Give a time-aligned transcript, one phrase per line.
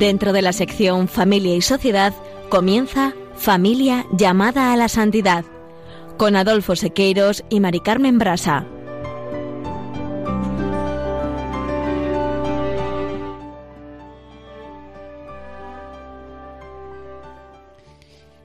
[0.00, 2.14] Dentro de la sección Familia y Sociedad
[2.48, 5.44] comienza Familia llamada a la santidad
[6.16, 8.64] con Adolfo Sequeiros y Mari Carmen Brasa.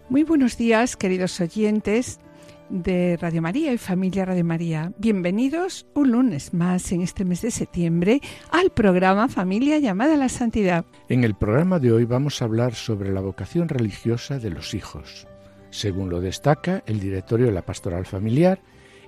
[0.10, 2.20] Muy buenos días, queridos oyentes
[2.70, 4.92] de Radio María y familia Radio María.
[4.98, 10.30] Bienvenidos un lunes más en este mes de septiembre al programa Familia llamada a la
[10.30, 10.86] Santidad.
[11.10, 15.28] En el programa de hoy vamos a hablar sobre la vocación religiosa de los hijos,
[15.70, 18.62] según lo destaca el directorio de la Pastoral Familiar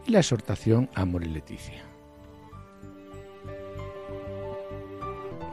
[0.05, 1.86] y la exhortación Amor y Leticia.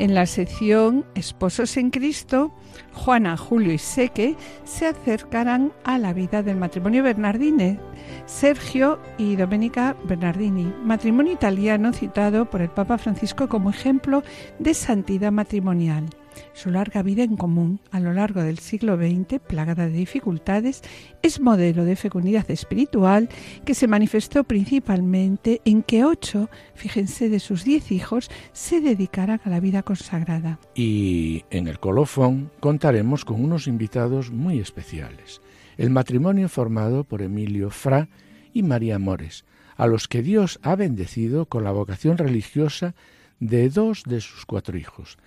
[0.00, 2.53] En la sección Esposos en Cristo,
[2.92, 7.78] Juana, Julio y Seque se acercarán a la vida del matrimonio Bernardini,
[8.27, 14.25] Sergio y Domenica Bernardini, matrimonio italiano citado por el Papa Francisco como ejemplo
[14.59, 16.06] de santidad matrimonial.
[16.52, 20.82] Su larga vida en común a lo largo del siglo XX, plagada de dificultades,
[21.22, 23.28] es modelo de fecundidad espiritual
[23.64, 29.50] que se manifestó principalmente en que ocho, fíjense, de sus diez hijos se dedicaran a
[29.50, 30.58] la vida consagrada.
[30.74, 35.40] Y en el colofón contaremos con unos invitados muy especiales.
[35.77, 38.08] El matrimonio formado por Emilio Fra
[38.52, 39.44] y María Mores,
[39.77, 42.94] a los que Dios ha bendecido con la vocación religiosa
[43.40, 45.18] de dos de sus cuatro hijos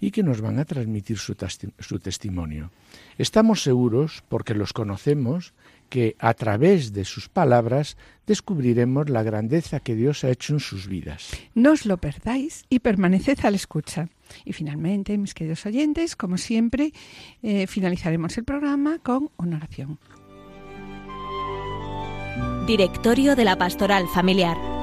[0.00, 2.70] y que nos van a transmitir su, testimonio.
[3.18, 5.52] Estamos seguros, porque los conocemos,
[5.88, 7.96] que a través de sus palabras
[8.26, 11.30] descubriremos la grandeza que Dios ha hecho en sus vidas.
[11.54, 14.08] No os lo perdáis y permaneced a la escucha.
[14.44, 16.92] Y finalmente, mis queridos oyentes, como siempre,
[17.42, 19.98] eh, finalizaremos el programa con una oración.
[22.66, 24.79] Directorio de la Pastoral Familiar.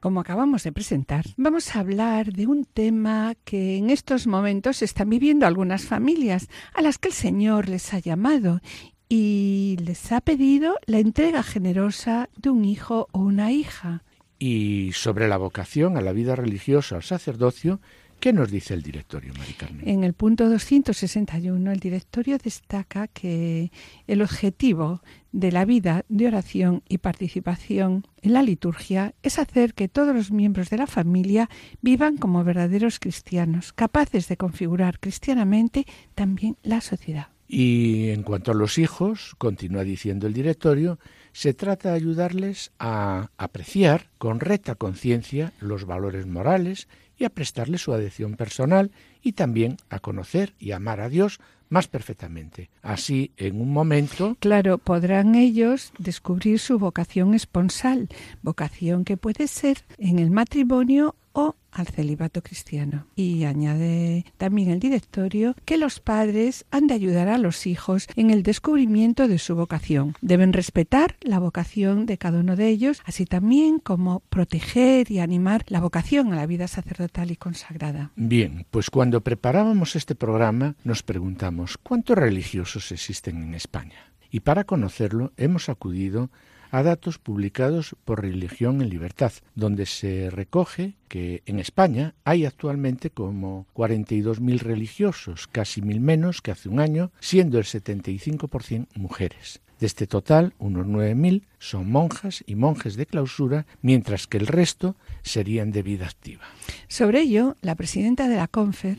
[0.00, 5.10] Como acabamos de presentar, vamos a hablar de un tema que en estos momentos están
[5.10, 8.60] viviendo algunas familias a las que el Señor les ha llamado
[9.08, 14.02] y les ha pedido la entrega generosa de un hijo o una hija.
[14.38, 17.80] Y sobre la vocación a la vida religiosa, al sacerdocio,
[18.20, 19.88] ¿Qué nos dice el directorio, Mari Carmen?
[19.88, 23.72] En el punto 261, el directorio destaca que
[24.06, 25.00] el objetivo
[25.32, 30.30] de la vida de oración y participación en la liturgia es hacer que todos los
[30.30, 31.48] miembros de la familia
[31.80, 37.28] vivan como verdaderos cristianos, capaces de configurar cristianamente también la sociedad.
[37.48, 40.98] Y en cuanto a los hijos, continúa diciendo el directorio,
[41.32, 46.86] se trata de ayudarles a apreciar con recta conciencia los valores morales
[47.20, 48.90] y a prestarle su adhesión personal
[49.22, 51.38] y también a conocer y amar a Dios
[51.68, 52.70] más perfectamente.
[52.82, 54.36] Así, en un momento...
[54.40, 58.08] Claro, podrán ellos descubrir su vocación esponsal,
[58.42, 63.06] vocación que puede ser en el matrimonio o al celibato cristiano.
[63.14, 68.30] Y añade también el directorio que los padres han de ayudar a los hijos en
[68.30, 70.14] el descubrimiento de su vocación.
[70.20, 75.64] Deben respetar la vocación de cada uno de ellos, así también como proteger y animar
[75.68, 78.10] la vocación a la vida sacerdotal y consagrada.
[78.16, 84.10] Bien, pues cuando preparábamos este programa nos preguntamos cuántos religiosos existen en España.
[84.30, 86.30] Y para conocerlo hemos acudido
[86.70, 93.66] datos publicados por Religión en Libertad, donde se recoge que en España hay actualmente como
[93.74, 99.60] 42.000 religiosos, casi mil menos que hace un año, siendo el 75% mujeres.
[99.80, 104.94] De este total, unos 9.000 son monjas y monjes de clausura, mientras que el resto
[105.22, 106.42] serían de vida activa.
[106.86, 108.98] Sobre ello, la presidenta de la CONFER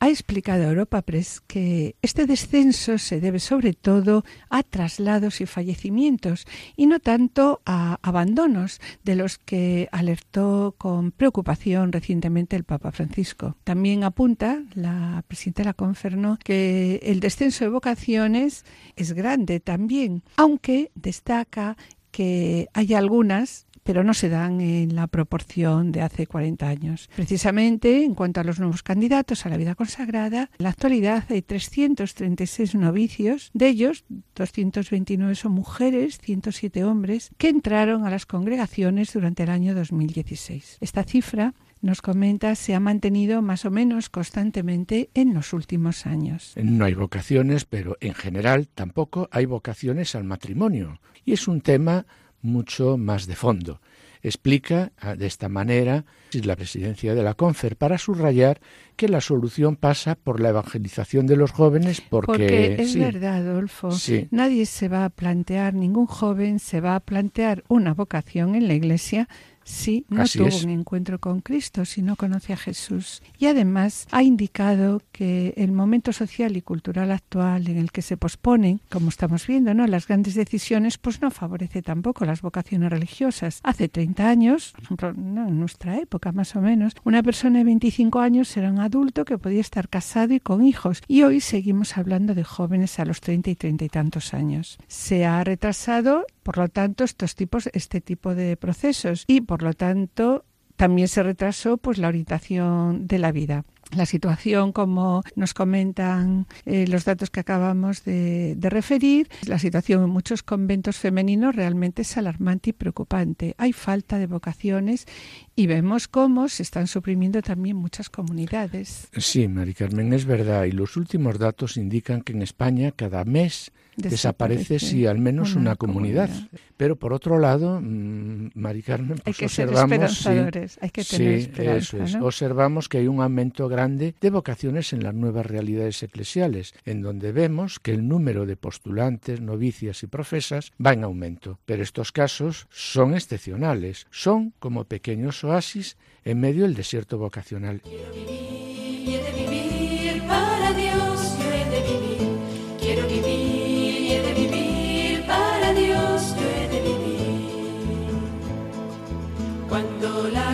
[0.00, 6.46] ha explicado Europa Press que este descenso se debe sobre todo a traslados y fallecimientos
[6.74, 13.56] y no tanto a abandonos de los que alertó con preocupación recientemente el Papa Francisco.
[13.62, 18.64] También apunta la presidenta de la Conferno que el descenso de vocaciones
[18.96, 21.76] es grande también, aunque destaca
[22.10, 27.08] que hay algunas pero no se dan en la proporción de hace 40 años.
[27.14, 31.42] Precisamente, en cuanto a los nuevos candidatos a la vida consagrada, en la actualidad hay
[31.42, 34.04] 336 novicios, de ellos
[34.34, 40.78] 229 son mujeres, 107 hombres, que entraron a las congregaciones durante el año 2016.
[40.80, 46.52] Esta cifra nos comenta se ha mantenido más o menos constantemente en los últimos años.
[46.56, 51.00] No hay vocaciones, pero en general tampoco hay vocaciones al matrimonio.
[51.24, 52.06] Y es un tema
[52.42, 53.80] mucho más de fondo.
[54.22, 58.60] Explica ah, de esta manera la presidencia de la CONFER para subrayar
[58.96, 63.88] que la solución pasa por la evangelización de los jóvenes porque, es verdad, Adolfo.
[64.30, 68.74] Nadie se va a plantear, ningún joven se va a plantear una vocación en la
[68.74, 69.26] Iglesia
[69.70, 73.22] Sí, no tuvo un encuentro con Cristo, si no conoce a Jesús.
[73.38, 78.16] Y además ha indicado que el momento social y cultural actual en el que se
[78.16, 79.86] posponen, como estamos viendo, ¿no?
[79.86, 83.60] las grandes decisiones, pues no favorece tampoco las vocaciones religiosas.
[83.62, 88.70] Hace 30 años, en nuestra época más o menos, una persona de 25 años era
[88.70, 91.02] un adulto que podía estar casado y con hijos.
[91.06, 94.78] Y hoy seguimos hablando de jóvenes a los 30 y 30 y tantos años.
[94.88, 99.74] Se ha retrasado, por lo tanto, estos tipos, este tipo de procesos y por lo
[99.74, 100.44] tanto
[100.80, 103.66] también se retrasó pues la orientación de la vida.
[103.94, 110.08] La situación, como nos comentan eh, los datos que acabamos de, referir, la situación en
[110.08, 113.54] muchos conventos femeninos realmente es alarmante y preocupante.
[113.58, 115.06] Hay falta de vocaciones
[115.54, 119.08] y vemos cómo se están suprimiendo también muchas comunidades.
[119.18, 120.64] Sí, Mari Carmen, es verdad.
[120.64, 123.70] Y los últimos datos indican que en España cada mes
[124.02, 126.30] desaparece, si al menos una, comunidad.
[126.76, 131.34] Pero por otro lado, mmm, Mari Carmen, pues hay que observamos, ser hay que tener
[131.34, 137.02] esperanza, observamos que hay un aumento grande de vocaciones en las nuevas realidades eclesiales, en
[137.02, 141.58] donde vemos que el número de postulantes, novicias y profesas va en aumento.
[141.66, 147.82] Pero estos casos son excepcionales, son como pequeños oasis en medio del desierto vocacional.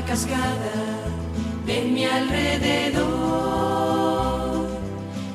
[0.07, 0.73] Cascada
[1.67, 3.07] de mi alrededor.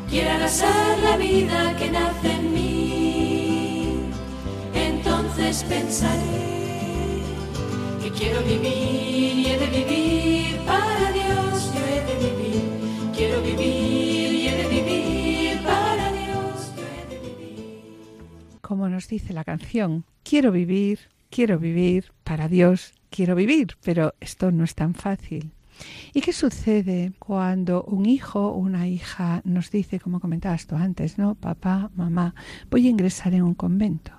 [0.10, 4.00] Quiero abrazar la vida que nace en mí.
[4.74, 7.24] Entonces pensaré
[8.02, 11.74] que quiero vivir y he de vivir para Dios.
[11.76, 12.64] Yo he de vivir,
[13.16, 16.72] quiero vivir y he de vivir para Dios.
[16.78, 18.60] Yo he de vivir.
[18.62, 24.52] Como nos dice la canción, quiero vivir, quiero vivir para Dios quiero vivir, pero esto
[24.52, 25.52] no es tan fácil.
[26.14, 31.18] ¿Y qué sucede cuando un hijo o una hija nos dice, como comentabas tú antes,
[31.18, 31.36] ¿no?
[31.36, 32.34] Papá, mamá,
[32.70, 34.12] voy a ingresar en un convento.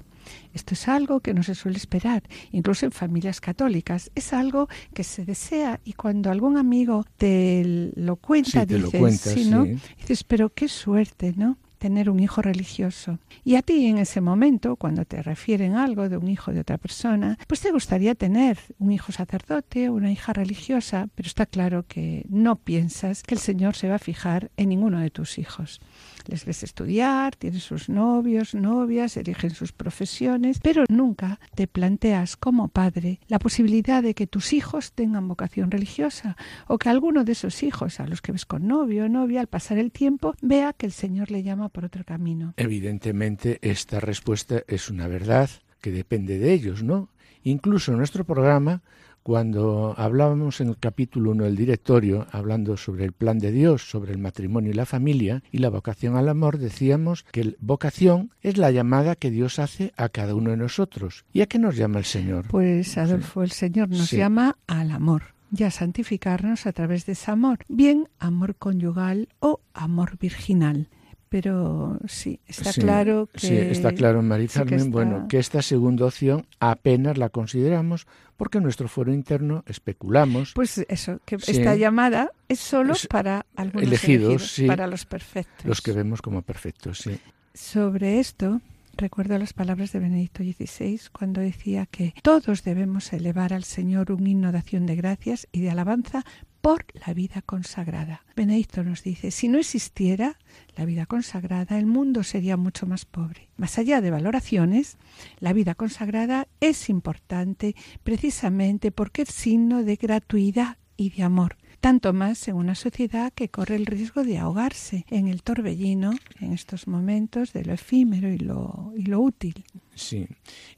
[0.55, 2.23] Esto es algo que no se suele esperar,
[2.53, 4.11] incluso en familias católicas.
[4.15, 9.65] Es algo que se desea y cuando algún amigo te lo cuenta, dices, sí, ¿no?
[9.65, 11.59] Dices, pero qué suerte, ¿no?
[11.83, 13.19] Tener un hijo religioso.
[13.43, 16.79] Y a ti en ese momento, cuando te refieren algo de un hijo de otra
[16.79, 21.85] persona, pues te gustaría tener un hijo sacerdote o una hija religiosa, pero está claro
[21.89, 25.81] que no piensas que el Señor se va a fijar en ninguno de tus hijos
[26.27, 32.69] les ves estudiar, tienen sus novios, novias, eligen sus profesiones, pero nunca te planteas como
[32.69, 36.37] padre la posibilidad de que tus hijos tengan vocación religiosa
[36.67, 39.47] o que alguno de esos hijos a los que ves con novio o novia al
[39.47, 42.55] pasar el tiempo vea que el Señor le llama por otro camino.
[42.57, 47.09] Evidentemente esta respuesta es una verdad que depende de ellos, ¿no?
[47.45, 48.83] Incluso nuestro programa
[49.23, 54.13] cuando hablábamos en el capítulo 1 del directorio, hablando sobre el plan de Dios, sobre
[54.13, 58.71] el matrimonio y la familia y la vocación al amor, decíamos que vocación es la
[58.71, 61.25] llamada que Dios hace a cada uno de nosotros.
[61.33, 62.49] ¿Y a qué nos llama el Señor?
[62.49, 65.23] Pues Adolfo, el Señor nos llama al amor
[65.57, 70.89] y a santificarnos a través de ese amor, bien amor conyugal o amor virginal
[71.33, 73.41] pero sí, está claro que...
[73.41, 74.51] Sí, está claro, María
[74.89, 80.53] bueno, que esta segunda opción apenas la consideramos porque en nuestro foro interno especulamos...
[80.55, 85.65] Pues eso, que esta llamada es solo para algunos elegidos, para los perfectos.
[85.65, 87.19] Los que vemos como perfectos, sí.
[87.55, 88.61] Sobre esto,
[88.99, 94.27] recuerdo las palabras de Benedicto XVI cuando decía que todos debemos elevar al Señor un
[94.27, 96.27] himno de acción de gracias y de alabanza
[96.63, 98.25] por la vida consagrada.
[98.37, 100.39] Benedicto nos dice, si no existiera
[100.77, 103.51] la vida consagrada, el mundo sería mucho más pobre.
[103.57, 104.97] Más allá de valoraciones,
[105.41, 112.13] la vida consagrada es importante precisamente porque es signo de gratuidad y de amor tanto
[112.13, 116.87] más en una sociedad que corre el riesgo de ahogarse en el torbellino en estos
[116.87, 119.65] momentos de lo efímero y lo, útil.
[119.97, 120.29] Sí,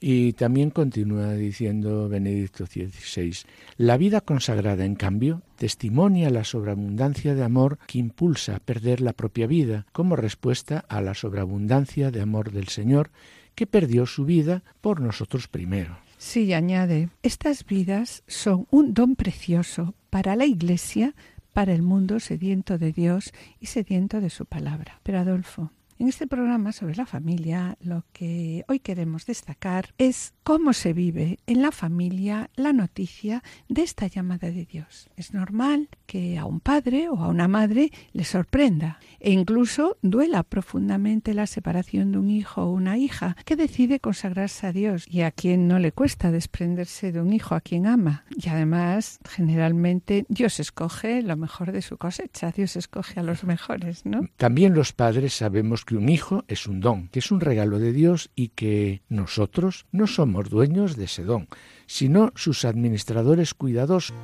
[0.01, 3.37] y también continúa diciendo Benedicto XVI,
[3.77, 9.13] la vida consagrada, en cambio, testimonia la sobreabundancia de amor que impulsa a perder la
[9.13, 13.11] propia vida como respuesta a la sobreabundancia de amor del Señor
[13.55, 15.99] que perdió su vida por nosotros primero.
[16.27, 21.15] Sí, añade, estas vidas son un don precioso para la Iglesia,
[21.53, 25.01] para el mundo sediento de Dios y sediento de su palabra.
[25.03, 30.73] Pero Adolfo, En este programa sobre la familia lo que hoy queremos destacar es cómo
[30.73, 35.09] se vive en la familia la noticia de esta llamada de Dios.
[35.17, 40.43] Es normal que a un padre o a una madre le sorprenda e incluso duela
[40.43, 45.21] profundamente la separación de un hijo o una hija que decide consagrarse a Dios y
[45.21, 48.25] a quien no le cuesta desprenderse de un hijo a quien ama.
[48.37, 54.05] Y además, generalmente Dios escoge lo mejor de su cosecha, Dios escoge a los mejores,
[54.05, 54.23] ¿no?
[54.37, 57.93] También los padres sabemos que un hijo es un don, que es un regalo de
[57.93, 61.49] Dios y que nosotros no somos dueños de ese don,
[61.87, 64.15] sino sus administradores cuidadosos.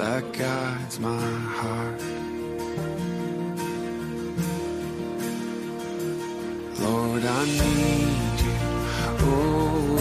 [0.00, 1.28] That guides my
[1.58, 2.00] heart.
[6.80, 8.56] Lord, I need you.
[9.28, 10.00] Oh, I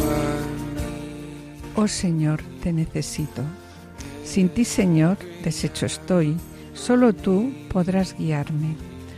[1.75, 3.43] Oh Señor, te necesito.
[4.23, 6.37] Sin ti, Señor, deshecho estoy.
[6.73, 8.75] Solo tú podrás guiarme.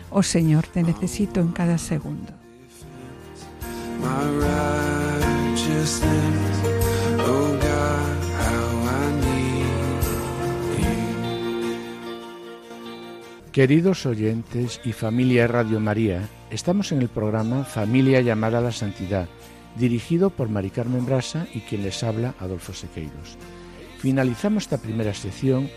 [0.10, 2.34] Oh Señor, te necesito en cada segundo.
[4.02, 6.61] My righteousness,
[13.52, 19.28] Queridos oyentes y familia Radio María, estamos en el programa Familia llamada a la Santidad,
[19.76, 23.38] dirigido por Mari Carmen Brasa y quien les habla, Adolfo Sequeiros.
[23.98, 25.70] Finalizamos esta primera sección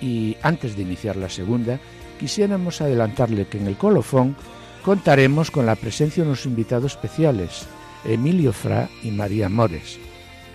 [0.00, 1.78] y antes de iniciar la segunda,
[2.18, 4.34] quisiéramos adelantarle que en el colofón
[4.82, 7.66] contaremos con la presencia de unos invitados especiales,
[8.06, 9.98] Emilio Fra y María Mores,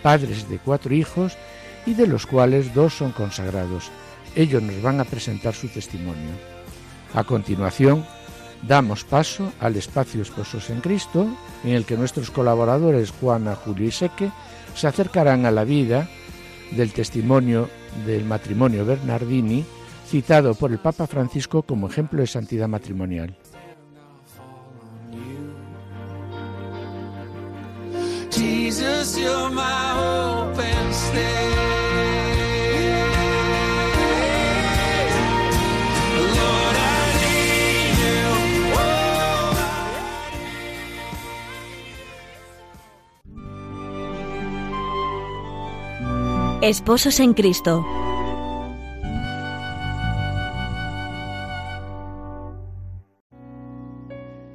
[0.02, 1.38] padres de cuatro hijos
[1.86, 3.92] y de los cuales dos son consagrados.
[4.36, 6.53] Ellos nos van a presentar su testimonio.
[7.14, 8.06] A continuación,
[8.68, 11.28] damos paso al espacio Esposos en Cristo,
[11.64, 14.32] en el que nuestros colaboradores Juana, Julio y Seque
[14.74, 16.10] se acercarán a la vida
[16.72, 17.70] del testimonio
[18.06, 19.64] del matrimonio Bernardini,
[20.08, 23.38] citado por el Papa Francisco como ejemplo de santidad matrimonial.
[46.64, 47.86] Esposos en Cristo.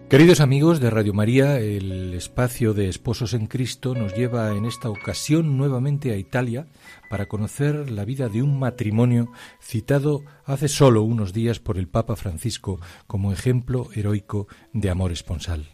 [0.08, 4.88] Queridos amigos de Radio María, el espacio de Esposos en Cristo nos lleva en esta
[4.88, 6.66] ocasión nuevamente a Italia
[7.10, 12.16] para conocer la vida de un matrimonio citado hace solo unos días por el Papa
[12.16, 15.68] Francisco como ejemplo heroico de amor esponsal.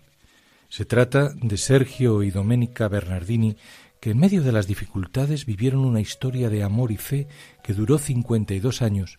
[0.68, 3.56] Se trata de Sergio y Domenica Bernardini,
[4.04, 7.26] que en medio de las dificultades vivieron una historia de amor y fe
[7.62, 9.18] que duró 52 años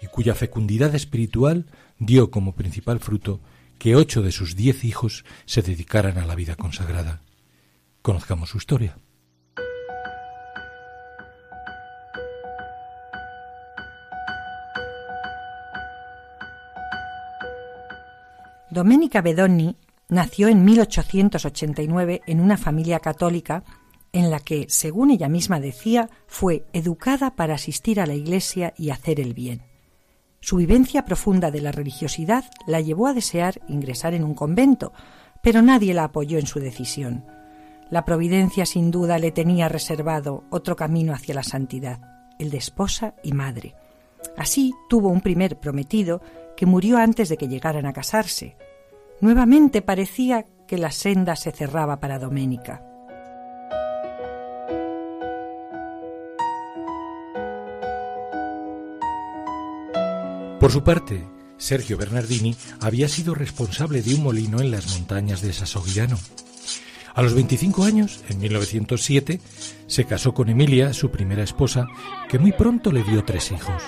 [0.00, 1.66] y cuya fecundidad espiritual
[1.98, 3.40] dio como principal fruto
[3.80, 7.20] que ocho de sus diez hijos se dedicaran a la vida consagrada.
[8.00, 8.96] Conozcamos su historia.
[18.70, 19.74] Domenica Bedoni
[20.08, 23.64] nació en 1889 en una familia católica
[24.12, 28.90] en la que, según ella misma decía, fue educada para asistir a la iglesia y
[28.90, 29.62] hacer el bien.
[30.40, 34.92] Su vivencia profunda de la religiosidad la llevó a desear ingresar en un convento,
[35.42, 37.24] pero nadie la apoyó en su decisión.
[37.90, 42.00] La providencia sin duda le tenía reservado otro camino hacia la santidad,
[42.38, 43.74] el de esposa y madre.
[44.36, 46.20] Así tuvo un primer prometido
[46.56, 48.56] que murió antes de que llegaran a casarse.
[49.20, 52.91] Nuevamente parecía que la senda se cerraba para Doménica.
[60.62, 61.24] Por su parte,
[61.56, 66.16] Sergio Bernardini había sido responsable de un molino en las montañas de Sasoguiano.
[67.16, 69.40] A los 25 años, en 1907,
[69.88, 71.88] se casó con Emilia, su primera esposa,
[72.28, 73.82] que muy pronto le dio tres hijos.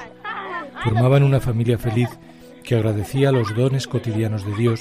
[0.82, 2.08] Formaban una familia feliz
[2.64, 4.80] que agradecía los dones cotidianos de Dios,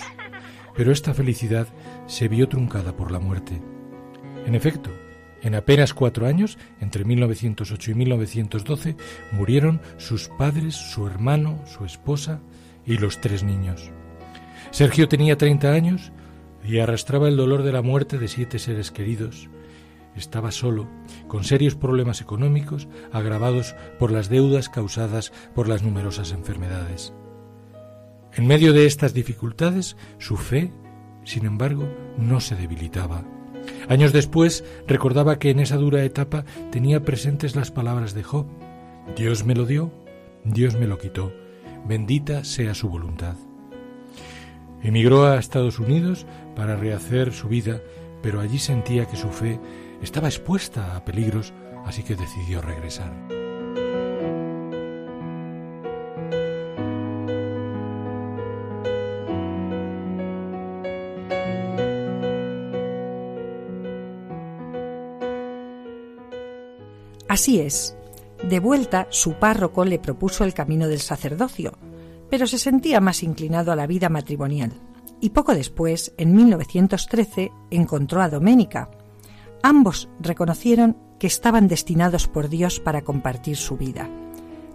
[0.76, 1.68] pero esta felicidad
[2.08, 3.62] se vio truncada por la muerte.
[4.48, 4.90] En efecto,
[5.44, 8.96] en apenas cuatro años, entre 1908 y 1912,
[9.32, 12.40] murieron sus padres, su hermano, su esposa
[12.86, 13.92] y los tres niños.
[14.72, 16.12] Sergio tenía 30 años
[16.64, 19.50] y arrastraba el dolor de la muerte de siete seres queridos,
[20.16, 20.88] estaba solo,
[21.28, 27.14] con serios problemas económicos agravados por las deudas causadas por las numerosas enfermedades.
[28.34, 30.72] En medio de estas dificultades, su fe,
[31.24, 33.24] sin embargo, no se debilitaba.
[33.88, 38.46] Años después recordaba que en esa dura etapa tenía presentes las palabras de Job.
[39.16, 39.92] Dios me lo dio,
[40.44, 41.34] Dios me lo quitó,
[41.86, 43.36] bendita sea su voluntad.
[44.82, 47.82] Emigró a Estados Unidos para rehacer su vida,
[48.22, 49.60] pero allí sentía que su fe
[50.02, 51.54] estaba expuesta a peligros,
[51.86, 53.43] así que decidió regresar.
[67.34, 67.96] Así es.
[68.48, 71.74] De vuelta, su párroco le propuso el camino del sacerdocio,
[72.30, 74.72] pero se sentía más inclinado a la vida matrimonial.
[75.20, 78.92] Y poco después, en 1913, encontró a Doménica.
[79.64, 84.08] Ambos reconocieron que estaban destinados por Dios para compartir su vida.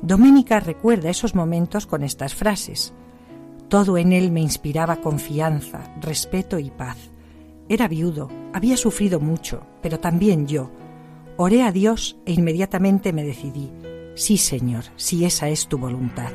[0.02, 2.92] Doménica recuerda esos momentos con estas frases.
[3.68, 6.96] Todo en él me inspiraba confianza, respeto y paz.
[7.68, 10.72] Era viudo, había sufrido mucho, pero también yo,
[11.40, 13.70] Oré a Dios e inmediatamente me decidí,
[14.16, 16.32] sí Señor, si esa es tu voluntad.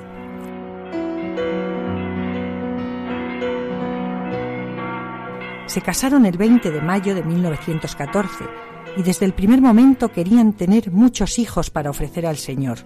[5.66, 8.46] Se casaron el 20 de mayo de 1914
[8.96, 12.78] y desde el primer momento querían tener muchos hijos para ofrecer al Señor.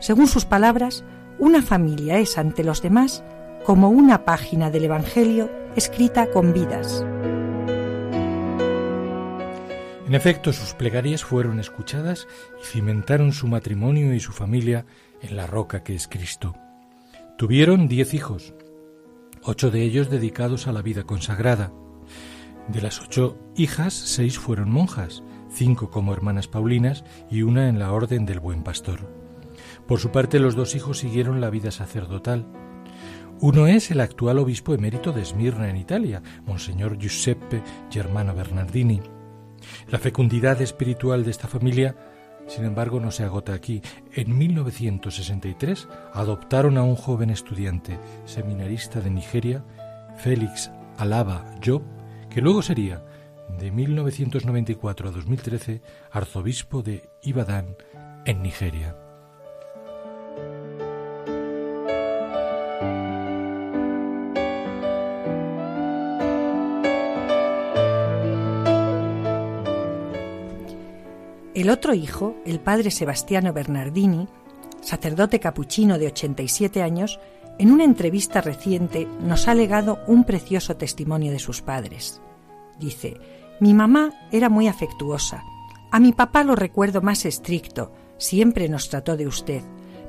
[0.00, 1.04] Según sus palabras,
[1.38, 3.22] una familia es ante los demás
[3.64, 7.04] como una página del Evangelio escrita con vidas.
[10.06, 12.28] En efecto, sus plegarias fueron escuchadas
[12.60, 14.84] y cimentaron su matrimonio y su familia
[15.22, 16.54] en la roca que es Cristo.
[17.38, 18.52] Tuvieron diez hijos,
[19.42, 21.72] ocho de ellos dedicados a la vida consagrada.
[22.68, 27.90] De las ocho hijas, seis fueron monjas, cinco como hermanas Paulinas y una en la
[27.90, 29.08] Orden del Buen Pastor.
[29.86, 32.46] Por su parte, los dos hijos siguieron la vida sacerdotal.
[33.40, 39.00] Uno es el actual obispo emérito de Esmirna en Italia, Monseñor Giuseppe Germano Bernardini,
[39.88, 41.96] la fecundidad espiritual de esta familia,
[42.46, 43.82] sin embargo, no se agota aquí.
[44.12, 49.64] En 1963 adoptaron a un joven estudiante seminarista de Nigeria,
[50.16, 51.82] Félix Alaba Job,
[52.30, 53.04] que luego sería,
[53.58, 57.76] de 1994 a 2013, arzobispo de Ibadan,
[58.26, 59.03] en Nigeria.
[71.64, 74.28] El otro hijo, el padre Sebastiano Bernardini,
[74.82, 77.18] sacerdote capuchino de 87 años,
[77.58, 82.20] en una entrevista reciente nos ha legado un precioso testimonio de sus padres.
[82.78, 83.16] Dice,
[83.60, 85.42] mi mamá era muy afectuosa.
[85.90, 89.62] A mi papá lo recuerdo más estricto, siempre nos trató de usted,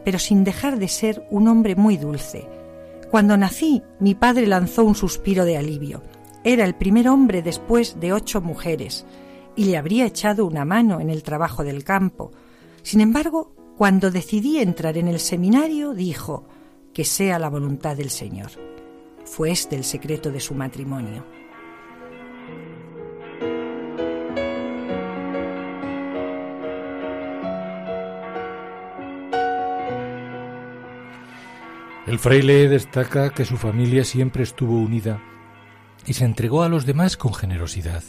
[0.03, 2.49] pero sin dejar de ser un hombre muy dulce.
[3.09, 6.03] Cuando nací, mi padre lanzó un suspiro de alivio.
[6.43, 9.05] Era el primer hombre después de ocho mujeres
[9.55, 12.31] y le habría echado una mano en el trabajo del campo.
[12.83, 16.47] Sin embargo, cuando decidí entrar en el seminario, dijo,
[16.93, 18.51] que sea la voluntad del Señor.
[19.25, 21.25] Fue este el secreto de su matrimonio.
[32.07, 35.21] El fraile destaca que su familia siempre estuvo unida
[36.05, 38.03] y se entregó a los demás con generosidad.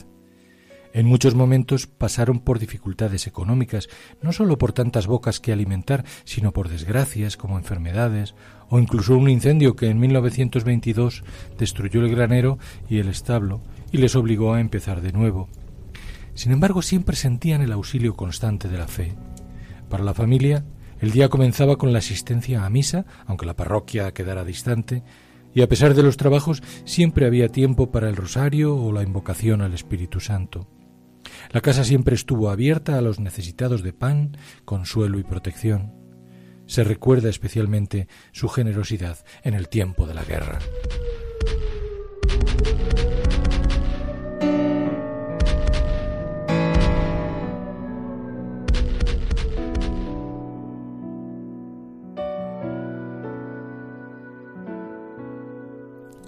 [0.96, 3.90] En muchos momentos pasaron por dificultades económicas,
[4.22, 8.34] no solo por tantas bocas que alimentar, sino por desgracias como enfermedades
[8.70, 11.22] o incluso un incendio que en 1922
[11.58, 13.60] destruyó el granero y el establo
[13.92, 15.50] y les obligó a empezar de nuevo.
[16.32, 19.14] Sin embargo, siempre sentían el auxilio constante de la fe.
[19.90, 20.64] Para la familia,
[20.98, 25.02] el día comenzaba con la asistencia a misa, aunque la parroquia quedara distante,
[25.54, 29.60] y a pesar de los trabajos siempre había tiempo para el rosario o la invocación
[29.60, 30.66] al Espíritu Santo.
[31.50, 35.94] La casa siempre estuvo abierta a los necesitados de pan, consuelo y protección.
[36.66, 40.58] Se recuerda especialmente su generosidad en el tiempo de la guerra.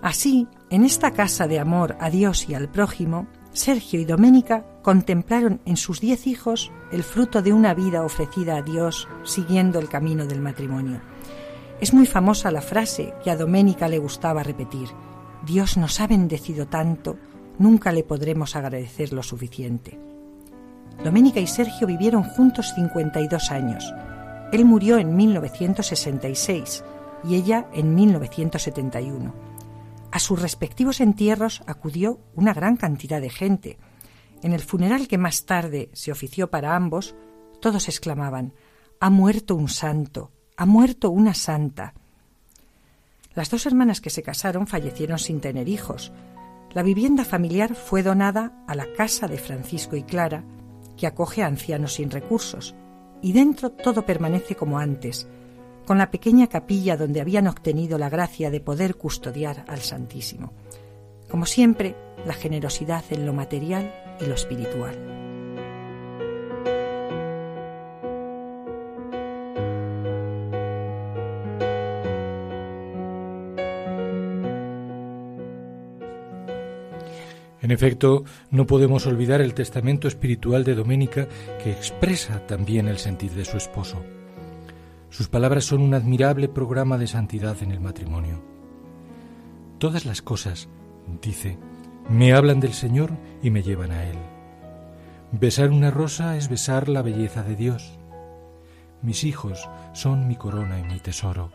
[0.00, 5.61] Así, en esta casa de amor a Dios y al prójimo, Sergio y Doménica contemplaron
[5.66, 10.24] en sus diez hijos el fruto de una vida ofrecida a Dios siguiendo el camino
[10.24, 11.03] del matrimonio.
[11.79, 14.88] Es muy famosa la frase que a Doménica le gustaba repetir,
[15.44, 17.18] Dios nos ha bendecido tanto,
[17.59, 20.01] nunca le podremos agradecer lo suficiente.
[21.05, 23.92] Doménica y Sergio vivieron juntos 52 años.
[24.53, 26.83] Él murió en 1966
[27.29, 29.35] y ella en 1971.
[30.12, 33.77] A sus respectivos entierros acudió una gran cantidad de gente.
[34.42, 37.14] En el funeral que más tarde se ofició para ambos,
[37.61, 38.53] todos exclamaban
[39.01, 41.94] Ha muerto un santo, ha muerto una santa.
[43.35, 46.12] Las dos hermanas que se casaron fallecieron sin tener hijos.
[46.72, 50.44] La vivienda familiar fue donada a la casa de Francisco y Clara,
[50.96, 52.74] que acoge a ancianos sin recursos,
[53.22, 55.29] y dentro todo permanece como antes,
[55.87, 60.53] con la pequeña capilla donde habían obtenido la gracia de poder custodiar al Santísimo.
[61.31, 61.96] Como siempre,
[62.27, 65.18] la generosidad en lo material y lo espiritual.
[77.61, 81.28] En efecto, no podemos olvidar el testamento espiritual de Doménica
[81.62, 84.02] que expresa también el sentir de su esposo.
[85.11, 88.42] Sus palabras son un admirable programa de santidad en el matrimonio.
[89.78, 90.70] Todas las cosas,
[91.20, 91.59] dice,
[92.09, 94.18] me hablan del Señor y me llevan a Él.
[95.33, 97.99] Besar una rosa es besar la belleza de Dios.
[99.03, 101.53] Mis hijos son mi corona y mi tesoro.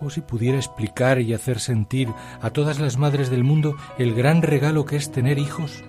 [0.00, 2.08] Oh, si pudiera explicar y hacer sentir
[2.40, 5.84] a todas las madres del mundo el gran regalo que es tener hijos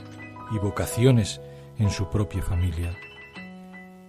[0.52, 1.42] y vocaciones
[1.78, 2.96] en su propia familia.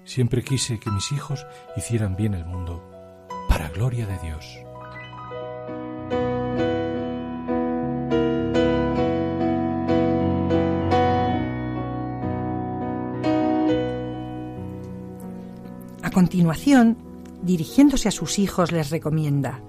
[0.05, 2.83] Siempre quise que mis hijos hicieran bien el mundo,
[3.49, 4.66] para gloria de Dios.
[16.17, 16.97] Continuación,
[17.43, 19.61] dirigiéndose a sus hijos, les recomienda,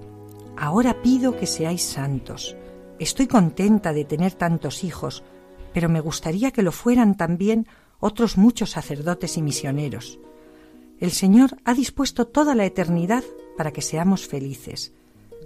[0.56, 2.56] Ahora pido que seáis santos.
[2.98, 5.22] Estoy contenta de tener tantos hijos,
[5.74, 7.66] pero me gustaría que lo fueran también
[8.00, 10.20] otros muchos sacerdotes y misioneros.
[11.00, 13.24] El Señor ha dispuesto toda la eternidad
[13.58, 14.94] para que seamos felices.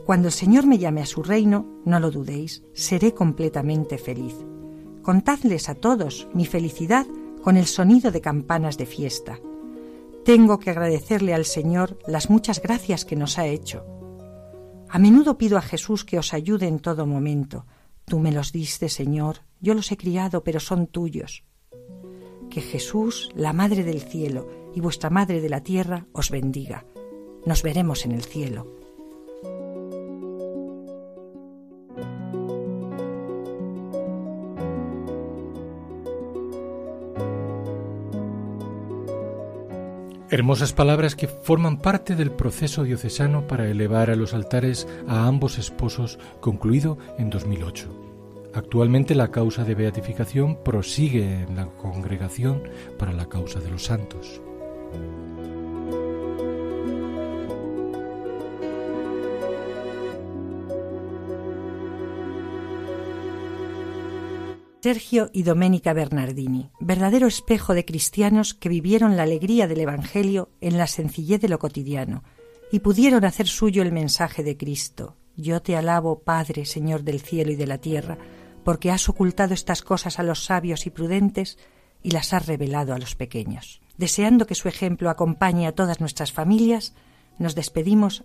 [0.07, 4.37] Cuando el Señor me llame a su reino, no lo dudéis, seré completamente feliz.
[5.03, 7.09] Contadles a todos mi felicidad
[7.43, 9.41] con el sonido de campanas de fiesta.
[10.25, 13.85] Tengo que agradecerle al Señor las muchas gracias que nos ha hecho.
[14.89, 17.67] A menudo pido a Jesús que os ayude en todo momento.
[18.05, 21.45] Tú me los diste, Señor, yo los he criado, pero son tuyos.
[22.51, 26.85] Que Jesús, la Madre del cielo y vuestra Madre de la tierra, os bendiga.
[27.45, 28.82] Nos veremos en el cielo.
[40.33, 45.59] Hermosas palabras que forman parte del proceso diocesano para elevar a los altares a ambos
[45.59, 48.51] esposos concluido en 2008.
[48.55, 52.63] Actualmente la causa de beatificación prosigue en la Congregación
[52.99, 54.41] para la Causa de los Santos.
[64.83, 70.77] Sergio y Doménica Bernardini, verdadero espejo de cristianos que vivieron la alegría del Evangelio en
[70.77, 72.25] la sencillez de lo cotidiano
[72.73, 75.17] y pudieron hacer suyo el mensaje de Cristo.
[75.37, 78.19] Yo te alabo, Padre, Señor del cielo y de la tierra,
[78.65, 81.59] porque has ocultado estas cosas a los sabios y prudentes
[82.03, 83.83] y las has revelado a los pequeños.
[83.99, 86.93] Deseando que su ejemplo acompañe a todas nuestras familias,
[87.39, 88.25] nos despedimos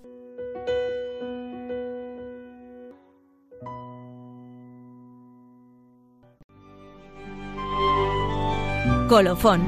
[9.08, 9.62] Colofón.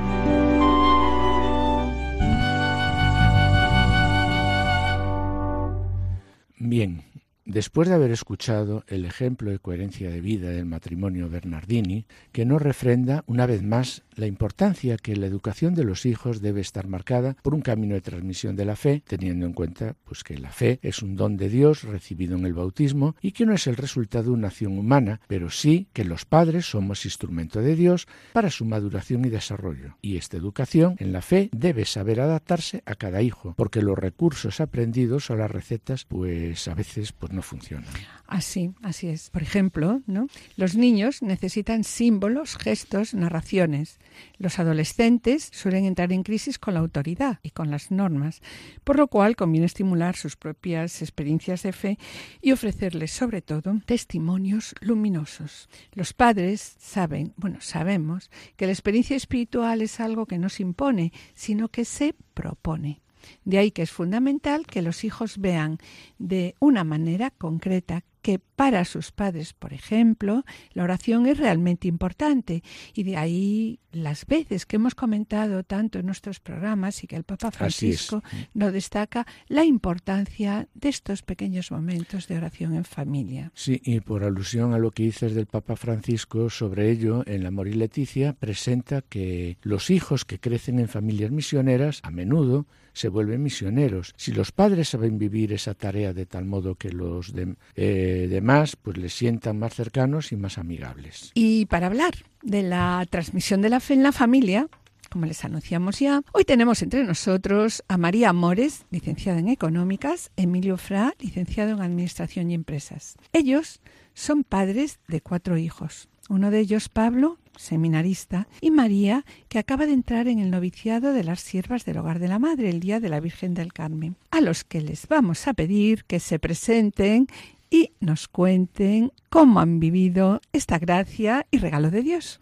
[6.57, 7.01] Bien,
[7.49, 12.61] Después de haber escuchado el ejemplo de coherencia de vida del matrimonio Bernardini, que nos
[12.61, 17.35] refrenda una vez más la importancia que la educación de los hijos debe estar marcada
[17.41, 20.77] por un camino de transmisión de la fe, teniendo en cuenta pues que la fe
[20.83, 24.25] es un don de Dios recibido en el bautismo y que no es el resultado
[24.25, 28.63] de una acción humana, pero sí que los padres somos instrumento de Dios para su
[28.63, 29.97] maduración y desarrollo.
[30.03, 34.61] Y esta educación en la fe debe saber adaptarse a cada hijo, porque los recursos
[34.61, 37.89] aprendidos o las recetas pues a veces pues no funcionan.
[38.27, 39.31] Así, así es.
[39.31, 40.27] Por ejemplo, ¿no?
[40.55, 43.99] Los niños necesitan símbolos, gestos, narraciones.
[44.37, 48.41] Los adolescentes suelen entrar en crisis con la autoridad y con las normas,
[48.83, 51.97] por lo cual conviene estimular sus propias experiencias de fe
[52.41, 55.67] y ofrecerles sobre todo testimonios luminosos.
[55.93, 61.13] Los padres saben, bueno, sabemos que la experiencia espiritual es algo que no se impone,
[61.33, 63.01] sino que se propone.
[63.45, 65.77] De ahí que es fundamental que los hijos vean
[66.17, 72.63] de una manera concreta que para sus padres, por ejemplo, la oración es realmente importante
[72.93, 77.23] y de ahí las veces que hemos comentado tanto en nuestros programas y que el
[77.23, 78.21] Papa Francisco
[78.53, 83.51] nos destaca la importancia de estos pequeños momentos de oración en familia.
[83.55, 87.49] Sí, y por alusión a lo que dices del Papa Francisco sobre ello, en La
[87.49, 92.67] Amor y Leticia presenta que los hijos que crecen en familias misioneras a menudo
[92.99, 94.13] se vuelven misioneros.
[94.17, 97.33] Si los padres saben vivir esa tarea de tal modo que los
[97.75, 101.31] eh, demás pues les sientan más cercanos y más amigables.
[101.33, 104.67] Y para hablar de la transmisión de la fe en la familia,
[105.09, 110.75] como les anunciamos ya, hoy tenemos entre nosotros a María Mores, licenciada en Económicas, Emilio
[110.75, 113.15] Fra, licenciado en Administración y Empresas.
[113.31, 113.79] Ellos
[114.13, 116.09] son padres de cuatro hijos.
[116.29, 121.23] Uno de ellos, Pablo, seminarista, y María, que acaba de entrar en el noviciado de
[121.23, 124.39] las siervas del Hogar de la Madre el día de la Virgen del Carmen, a
[124.39, 127.27] los que les vamos a pedir que se presenten
[127.69, 132.39] y nos cuenten cómo han vivido esta gracia y regalo de Dios.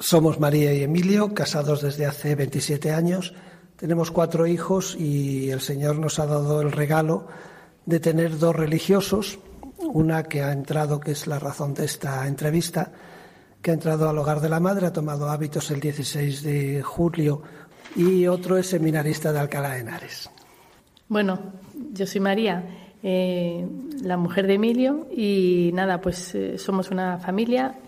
[0.00, 3.34] Somos María y Emilio, casados desde hace 27 años.
[3.76, 7.26] Tenemos cuatro hijos y el Señor nos ha dado el regalo
[7.86, 9.38] de tener dos religiosos,
[9.78, 12.92] una que ha entrado, que es la razón de esta entrevista,
[13.64, 17.40] que ha entrado al hogar de la madre, ha tomado hábitos el 16 de julio
[17.96, 20.28] y otro es seminarista de Alcalá de Henares.
[21.08, 21.38] Bueno,
[21.94, 22.62] yo soy María,
[23.02, 23.66] eh,
[24.02, 27.78] la mujer de Emilio y nada, pues eh, somos una familia,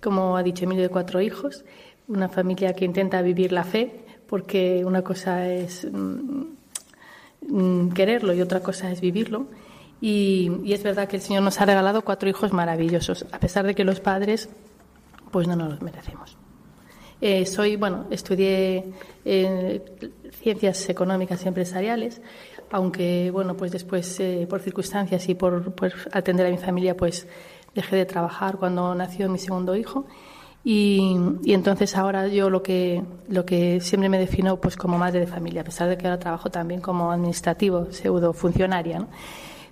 [0.00, 1.64] como ha dicho Emilio, de cuatro hijos,
[2.06, 6.42] una familia que intenta vivir la fe, porque una cosa es mm,
[7.48, 9.48] mm, quererlo y otra cosa es vivirlo.
[10.00, 13.66] Y, y, es verdad que el Señor nos ha regalado cuatro hijos maravillosos, a pesar
[13.66, 14.50] de que los padres
[15.36, 16.34] pues no nos los merecemos.
[17.20, 18.90] Eh, soy, bueno, estudié
[19.22, 19.84] eh,
[20.40, 22.22] ciencias económicas y empresariales,
[22.70, 25.74] aunque, bueno, pues después, eh, por circunstancias y por,
[26.10, 27.28] atender a mi familia, pues
[27.74, 30.06] dejé de trabajar cuando nació mi segundo hijo.
[30.64, 35.26] Y, entonces ahora yo lo que, lo que siempre me defino pues como madre de
[35.26, 39.00] familia, a pesar de que ahora trabajo también como administrativo, pseudo funcionaria.
[39.00, 39.08] ¿no?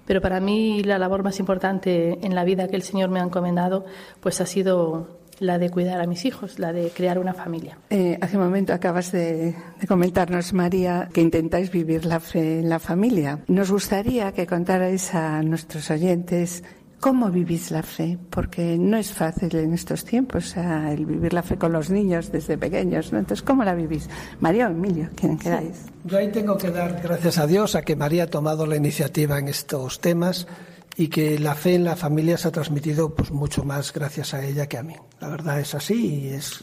[0.05, 3.23] Pero para mí la labor más importante en la vida que el Señor me ha
[3.23, 3.87] encomendado
[4.21, 7.79] pues ha sido la de cuidar a mis hijos, la de crear una familia.
[7.91, 9.55] Eh, hace un momento acabas de,
[9.89, 13.41] comentarnos, María, que intentáis vivir la fe en la familia.
[13.49, 16.63] Nos gustaría que contarais a nuestros oyentes
[17.01, 21.59] cómo vivís la fe, porque no es fácil en estos tiempos el vivir la fe
[21.59, 23.13] con los niños desde pequeños.
[23.13, 23.19] ¿no?
[23.19, 24.09] Entonces, ¿cómo la vivís?
[24.41, 25.85] María o Emilio, ¿quién queráis?
[26.05, 29.39] Yo ahí tengo que dar gracias a Dios a que María ha tomado la iniciativa
[29.39, 30.47] en estos temas
[30.97, 34.45] y que la fe en la familia se ha transmitido pues mucho más gracias a
[34.45, 34.95] ella que a mí.
[35.21, 36.61] La verdad es así y es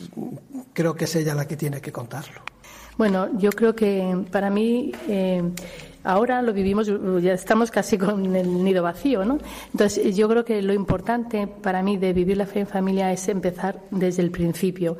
[0.73, 2.41] creo que es ella la que tiene que contarlo.
[2.97, 5.41] Bueno, yo creo que para mí eh,
[6.03, 6.87] ahora lo vivimos,
[7.21, 9.37] ya estamos casi con el nido vacío, ¿no?
[9.71, 13.27] Entonces yo creo que lo importante para mí de vivir la fe en familia es
[13.27, 14.97] empezar desde el principio.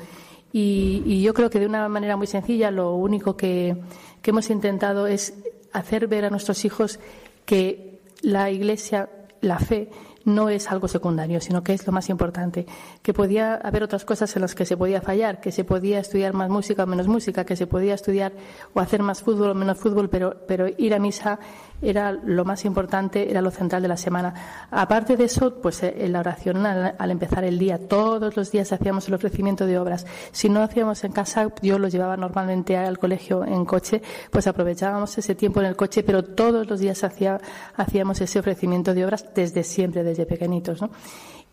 [0.53, 3.77] Y, y yo creo que de una manera muy sencilla lo único que,
[4.21, 5.33] que hemos intentado es
[5.71, 6.99] hacer ver a nuestros hijos
[7.45, 9.09] que la Iglesia
[9.41, 9.89] la fe
[10.23, 12.65] no es algo secundario, sino que es lo más importante.
[13.01, 16.33] Que podía haber otras cosas en las que se podía fallar, que se podía estudiar
[16.33, 18.31] más música o menos música, que se podía estudiar
[18.73, 21.39] o hacer más fútbol o menos fútbol, pero, ir a misa
[21.81, 24.33] era lo más importante, era lo central de la semana.
[24.69, 28.71] Aparte de eso, pues eh, en la oración al, empezar el día, todos los días
[28.71, 30.05] hacíamos el ofrecimiento de obras.
[30.31, 35.17] Si no hacíamos en casa, yo los llevaba normalmente al colegio en coche, pues aprovechábamos
[35.17, 37.39] ese tiempo en el coche, pero todos los días hacía,
[37.75, 40.91] hacíamos ese ofrecimiento de obras desde siempre, desde pequeñitos, ¿no?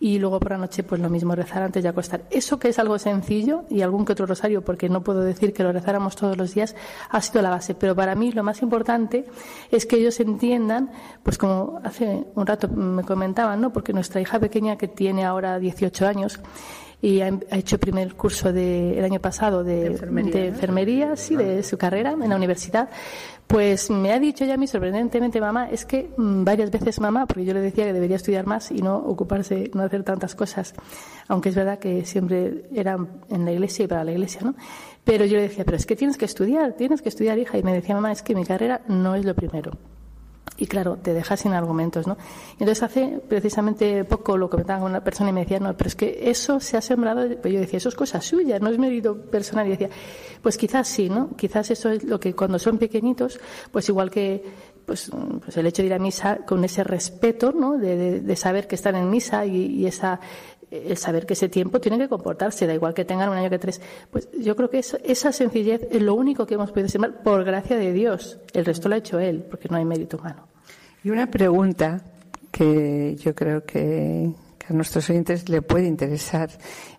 [0.01, 2.23] Y luego por la noche pues lo mismo rezar antes de acostar.
[2.31, 5.63] Eso que es algo sencillo y algún que otro rosario, porque no puedo decir que
[5.63, 6.77] lo rezáramos todos los días,
[7.11, 7.75] ha sido la base.
[7.75, 9.25] Pero para mí lo más importante
[9.71, 10.91] es que ellos entiendan,
[11.23, 13.73] pues como hace un rato me comentaban, ¿no?
[13.73, 16.41] Porque nuestra hija pequeña que tiene ahora 18 años
[17.01, 21.79] y ha, hecho el primer curso de, el año pasado de, enfermería, sí, de su
[21.79, 22.91] carrera en la universidad,
[23.49, 27.27] pues me ha dicho ya a mí sorprendentemente mamá, es que mm, varias veces mamá,
[27.27, 30.75] porque yo le decía que debería estudiar más y no ocuparse, no hacer tantas cosas,
[31.29, 32.99] aunque es verdad que siempre era
[33.31, 34.55] en la iglesia y para la iglesia, ¿no?
[35.03, 37.57] Pero yo le decía, pero es que tienes que estudiar, tienes que estudiar, hija.
[37.57, 39.73] Y me decía mamá, es que mi carrera no es lo primero.
[40.59, 42.17] Y claro, te dejas sin argumentos, ¿no?
[42.53, 45.95] Entonces hace precisamente poco lo comentaba con una persona y me decía, no, pero es
[45.95, 49.17] que eso se ha sembrado, pues yo decía, eso es cosa suya, no es mérito
[49.17, 49.69] personal.
[49.69, 49.91] Y decía,
[50.43, 51.31] pues quizás sí, ¿no?
[51.37, 53.39] Quizás eso es lo que cuando son pequeñitos,
[53.71, 54.43] pues igual que
[54.85, 55.11] pues,
[55.45, 57.79] pues el hecho de ir a misa con ese respeto, ¿no?
[57.79, 60.19] De, saber que están en misa y esa
[60.71, 63.59] el saber que ese tiempo tiene que comportarse, da igual que tengan un año que
[63.59, 63.81] tres.
[64.11, 67.77] Pues yo creo que esa sencillez es lo único que hemos podido sembrar por gracia
[67.77, 68.39] de Dios.
[68.53, 70.47] El resto lo ha hecho Él, porque no hay mérito humano.
[71.03, 72.03] Y una pregunta
[72.51, 74.31] que yo creo que,
[74.69, 76.51] a nuestros oyentes le puede interesar.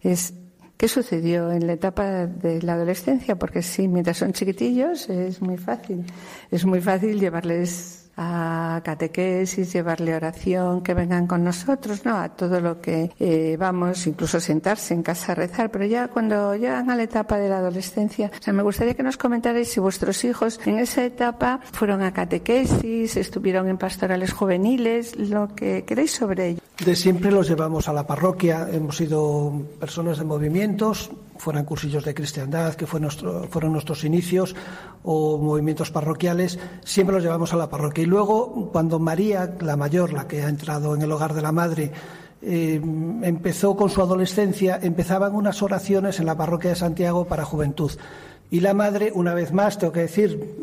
[0.01, 0.33] Es
[0.79, 3.35] ¿Qué sucedió en la etapa de la adolescencia?
[3.35, 6.05] Porque sí, mientras son chiquitillos es muy fácil.
[6.49, 12.17] Es muy fácil llevarles a catequesis, llevarle oración, que vengan con nosotros, ¿no?
[12.17, 15.71] A todo lo que eh, vamos, incluso sentarse en casa a rezar.
[15.71, 19.03] Pero ya cuando llegan a la etapa de la adolescencia, o sea, me gustaría que
[19.03, 25.15] nos comentarais si vuestros hijos en esa etapa fueron a catequesis, estuvieron en pastorales juveniles,
[25.17, 26.61] lo que queréis sobre ello.
[26.83, 32.13] De siempre los llevamos a la parroquia, hemos sido personas de movimientos, fueran cursillos de
[32.13, 34.55] cristiandad, que fueron nuestros inicios,
[35.03, 38.03] o movimientos parroquiales, siempre los llevamos a la parroquia.
[38.03, 41.53] Y luego, cuando María, la mayor, la que ha entrado en el hogar de la
[41.53, 41.91] madre,
[42.41, 42.79] eh,
[43.23, 47.91] empezó con su adolescencia, empezaban unas oraciones en la parroquia de Santiago para juventud.
[48.51, 50.55] Y la madre, una vez más, tengo que decir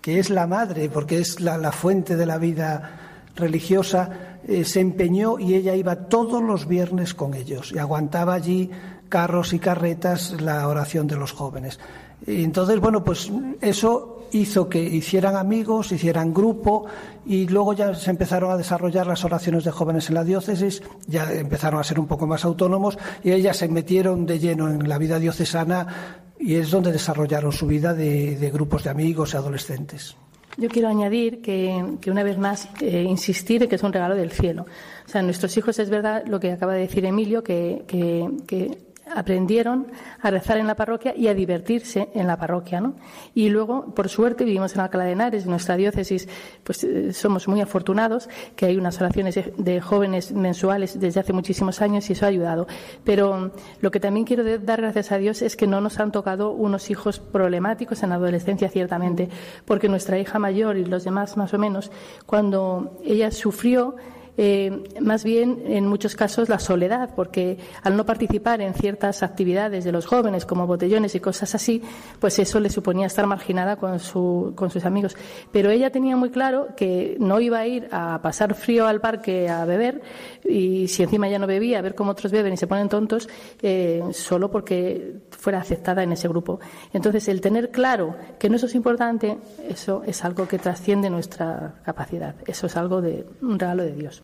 [0.00, 5.38] que es la madre, porque es la, fuente de la vida religiosa, eh, se empeñó
[5.38, 8.70] y ella iba todos los viernes con ellos y aguantaba allí
[9.10, 11.78] carros y carretas la oración de los jóvenes.
[12.26, 16.86] Y entonces, bueno, pues eso hizo que hicieran amigos, hicieran grupo
[17.26, 21.32] y luego ya se empezaron a desarrollar las oraciones de jóvenes en la diócesis, ya
[21.32, 24.98] empezaron a ser un poco más autónomos y ellas se metieron de lleno en la
[24.98, 30.16] vida diocesana y es donde desarrollaron su vida de, grupos de amigos y adolescentes.
[30.56, 34.30] Yo quiero añadir que, una vez más eh, insistir en que es un regalo del
[34.30, 34.66] cielo.
[35.06, 37.84] O sea, nuestros hijos es verdad lo que acaba de decir Emilio, que,
[38.46, 39.86] que aprendieron
[40.20, 42.94] a rezar en la parroquia y a divertirse en la parroquia, ¿no?
[43.34, 46.28] Y luego, por suerte, vivimos en Alcalá de Henares, en nuestra diócesis,
[46.64, 51.80] pues eh, somos muy afortunados, que hay unas oraciones de, jóvenes mensuales desde hace muchísimos
[51.80, 52.66] años y eso ha ayudado.
[53.04, 56.50] Pero lo que también quiero dar gracias a Dios es que no nos han tocado
[56.52, 59.28] unos hijos problemáticos en la adolescencia, ciertamente,
[59.64, 61.90] porque nuestra hija mayor y los demás más o menos,
[62.26, 63.96] cuando ella sufrió,
[64.42, 69.84] eh, más bien en muchos casos la soledad, porque al no participar en ciertas actividades
[69.84, 71.82] de los jóvenes, como botellones y cosas así,
[72.18, 75.14] pues eso le suponía estar marginada con, su, con sus amigos.
[75.52, 79.50] Pero ella tenía muy claro que no iba a ir a pasar frío al parque
[79.50, 80.00] a beber,
[80.48, 83.28] y si encima ya no bebía, a ver cómo otros beben y se ponen tontos,
[83.60, 86.60] eh, solo porque fuera aceptada en ese grupo.
[86.94, 89.36] Entonces, el tener claro que no eso es importante,
[89.68, 92.36] eso es algo que trasciende nuestra capacidad.
[92.46, 94.22] Eso es algo de un regalo de Dios.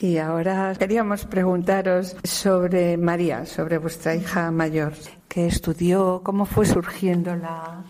[0.00, 4.92] Y ahora queríamos preguntaros sobre María, sobre vuestra hija mayor,
[5.28, 7.84] que estudió, cómo fue surgiendo la...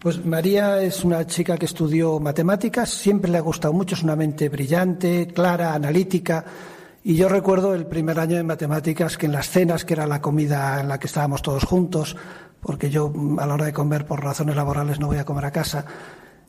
[0.00, 4.14] Pues María es una chica que estudió matemáticas, siempre le ha gustado mucho, es una
[4.14, 6.44] mente brillante, clara, analítica.
[7.02, 10.20] Y yo recuerdo el primer año de matemáticas que en las cenas, que era la
[10.20, 12.16] comida en la que estábamos todos juntos,
[12.60, 15.50] porque yo a la hora de comer por razones laborales no voy a comer a
[15.50, 15.84] casa,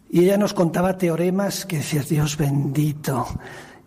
[0.10, 3.28] y ella nos contaba teoremas que decías, Dios bendito,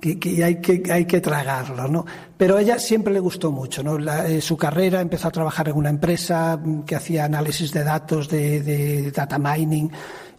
[0.01, 2.05] que, hay que hay que tragarlo, ¿no?
[2.37, 3.99] Pero a ella siempre le gustó mucho, ¿no?
[4.25, 8.29] Eh, su carrera empezó a trabajar en una empresa mm, que hacía análisis de datos
[8.29, 9.91] de, de data mining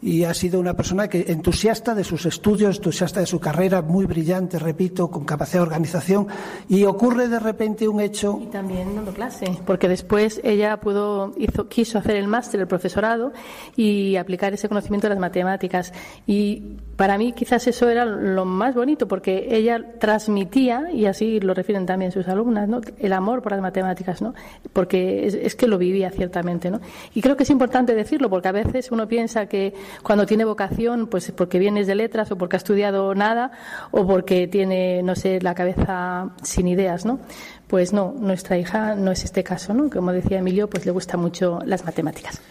[0.01, 4.05] y ha sido una persona que entusiasta de sus estudios, entusiasta de su carrera, muy
[4.05, 6.27] brillante, repito, con capacidad de organización,
[6.67, 8.39] y ocurre de repente un hecho.
[8.41, 13.31] Y también dando clase, porque después ella pudo, hizo, quiso hacer el máster, el profesorado,
[13.75, 15.93] y aplicar ese conocimiento de las matemáticas.
[16.25, 21.53] Y para mí quizás eso era lo más bonito, porque ella transmitía, y así lo
[21.53, 22.81] refieren también sus alumnas, ¿no?
[22.97, 24.33] el amor por las matemáticas, ¿no?
[24.73, 26.71] porque es, es que lo vivía ciertamente.
[26.71, 26.81] ¿no?
[27.13, 29.73] Y creo que es importante decirlo, porque a veces uno piensa que
[30.03, 33.51] cuando tiene vocación, pues porque vienes de letras o porque ha estudiado nada
[33.91, 37.19] o porque tiene, no sé, la cabeza sin ideas, ¿no?
[37.67, 39.89] Pues no, nuestra hija no es este caso, ¿no?
[39.89, 42.41] Como decía Emilio, pues le gusta mucho las matemáticas.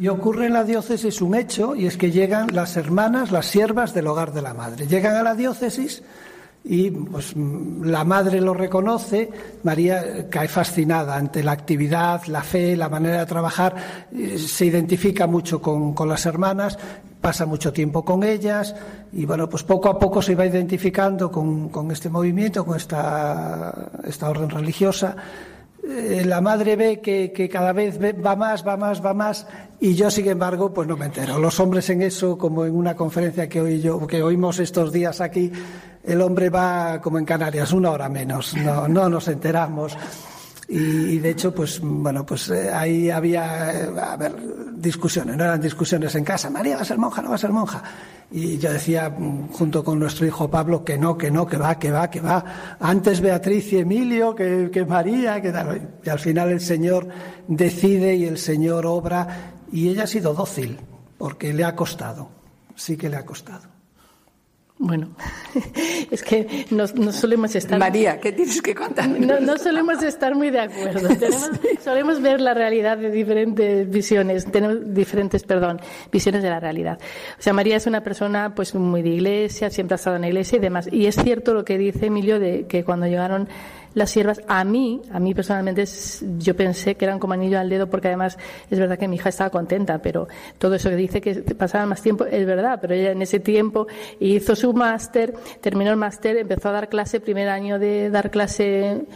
[0.00, 3.94] Y ocurre en la diócesis un hecho, y es que llegan las hermanas, las siervas
[3.94, 4.86] del hogar de la madre.
[4.86, 6.04] Llegan a la diócesis
[6.64, 9.30] y pues la madre lo reconoce,
[9.62, 13.74] María cae fascinada ante la actividad, la fe, la manera de trabajar,
[14.14, 16.78] eh, se identifica mucho con, las hermanas,
[17.20, 18.74] pasa mucho tiempo con ellas
[19.12, 23.90] y bueno, pues poco a poco se va identificando con, con este movimiento, con esta,
[24.04, 25.16] esta orden religiosa.
[25.88, 29.46] Eh, la madre ve que, cada vez va más, va más, va más,
[29.80, 31.38] y yo, sin embargo, pues no me entero.
[31.38, 35.22] Los hombres en eso, como en una conferencia que, hoy yo, que oímos estos días
[35.22, 35.50] aquí,
[36.04, 39.96] el hombre va como en Canarias, una hora menos, no, no nos enteramos.
[40.70, 44.34] Y, de hecho, pues bueno, pues eh, ahí había, eh, a ver,
[44.74, 46.50] discusiones, no eran discusiones en casa.
[46.50, 47.82] María va a ser monja, no va a ser monja.
[48.30, 51.78] Y yo decía, mm, junto con nuestro hijo Pablo, que no, que no, que va,
[51.78, 52.44] que va, que va.
[52.80, 56.00] Antes Beatriz y Emilio, que, que María, que tal.
[56.04, 57.08] Y al final el Señor
[57.46, 59.54] decide y el Señor obra.
[59.72, 60.78] Y ella ha sido dócil,
[61.16, 62.28] porque le ha costado.
[62.74, 63.77] Sí que le ha costado.
[64.80, 65.08] Bueno,
[66.10, 67.80] es que no, solemos estar.
[67.80, 69.08] María, ¿qué tienes que contar?
[69.08, 71.08] No, solemos estar muy de acuerdo.
[71.82, 75.80] Solemos ver la realidad de diferentes visiones, tenemos diferentes, perdón,
[76.12, 76.98] visiones de la realidad.
[77.38, 80.28] O sea, María es una persona, pues, muy de iglesia, siempre ha estado en la
[80.28, 80.88] iglesia y demás.
[80.92, 83.48] Y es cierto lo que dice Emilio de que cuando llegaron
[83.94, 85.84] las siervas, a mí, a mí personalmente,
[86.38, 88.38] yo pensé que eran como anillo al dedo porque además
[88.70, 90.28] es verdad que mi hija estaba contenta, pero
[90.58, 93.86] todo eso que dice que pasaban más tiempo es verdad, pero ella en ese tiempo
[94.20, 99.06] hizo su máster, terminó el máster, empezó a dar clase, primer año de dar clase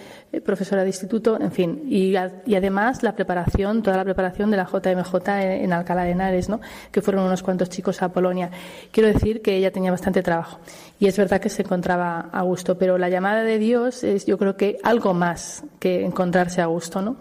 [0.40, 5.14] profesora de instituto, en fin, y, además la preparación, toda la preparación de la JMJ
[5.26, 6.60] en, Alcalá de Henares, ¿no?
[6.90, 8.50] que fueron unos cuantos chicos a Polonia.
[8.90, 10.60] Quiero decir que ella tenía bastante trabajo
[10.98, 14.38] y es verdad que se encontraba a gusto, pero la llamada de Dios es yo
[14.38, 17.16] creo que algo más que encontrarse a gusto, ¿no?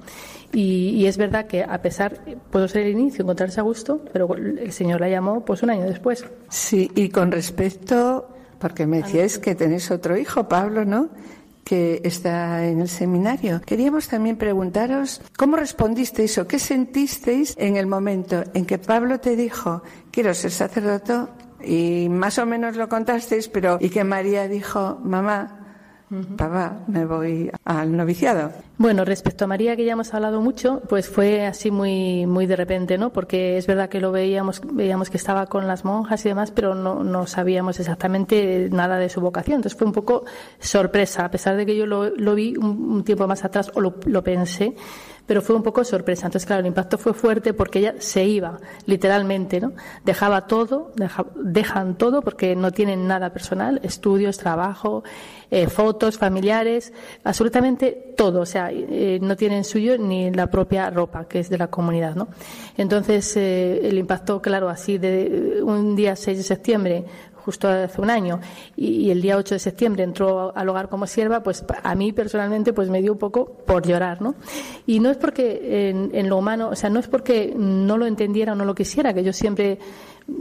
[0.54, 4.72] Y, es verdad que a pesar, puedo ser el inicio, encontrarse a gusto, pero el
[4.72, 6.26] Señor la llamó pues un año después.
[6.50, 8.28] Sí, y con respecto,
[8.60, 11.10] porque me decíais que tenéis otro hijo, Pablo, ¿no?
[11.64, 13.62] Que está en el seminario.
[13.66, 19.36] Queríamos también preguntaros cómo respondisteis o qué sentisteis en el momento en que Pablo te
[19.36, 21.14] dijo, quiero ser sacerdote,
[21.64, 25.61] y más o menos lo contasteis, pero y que María dijo, mamá,
[26.38, 28.52] papá, me voy al noviciado.
[28.78, 32.56] Bueno, respecto a María, que ya hemos hablado mucho, pues fue así muy, muy de
[32.56, 33.14] repente, ¿no?
[33.14, 36.76] Porque es verdad que lo veíamos, veíamos que estaba con las monjas y demás, pero
[36.76, 39.58] no, no sabíamos exactamente nada de su vocación.
[39.58, 40.26] Entonces fue un poco
[40.60, 43.96] sorpresa, a pesar de que yo lo, lo vi un, tiempo más atrás o lo,
[44.06, 44.76] lo pensé
[45.26, 46.26] pero fue un poco sorpresa.
[46.26, 49.74] Entonces, claro, el impacto fue fuerte porque ella se iba, literalmente, ¿no?
[50.04, 50.92] Dejaba todo,
[51.36, 55.04] dejan todo porque no tienen nada personal, estudios, trabajo,
[55.50, 56.94] eh, fotos, familiares,
[57.24, 58.42] absolutamente todo.
[58.42, 62.16] O sea, eh, no tienen suyo ni la propia ropa, que es de la comunidad,
[62.16, 62.30] ¿no?
[62.78, 67.06] Entonces, eh, el impacto, claro, así de un día 6 de septiembre
[67.46, 68.40] justo hace un año,
[68.76, 72.74] y, el día 8 de septiembre entró al hogar como sierva, pues a mí personalmente
[72.74, 74.36] pues me dio un poco por llorar, ¿no?
[74.86, 78.54] Y no es porque en, lo humano, o sea, no es porque no lo entendiera
[78.54, 79.80] o no lo quisiera, que yo siempre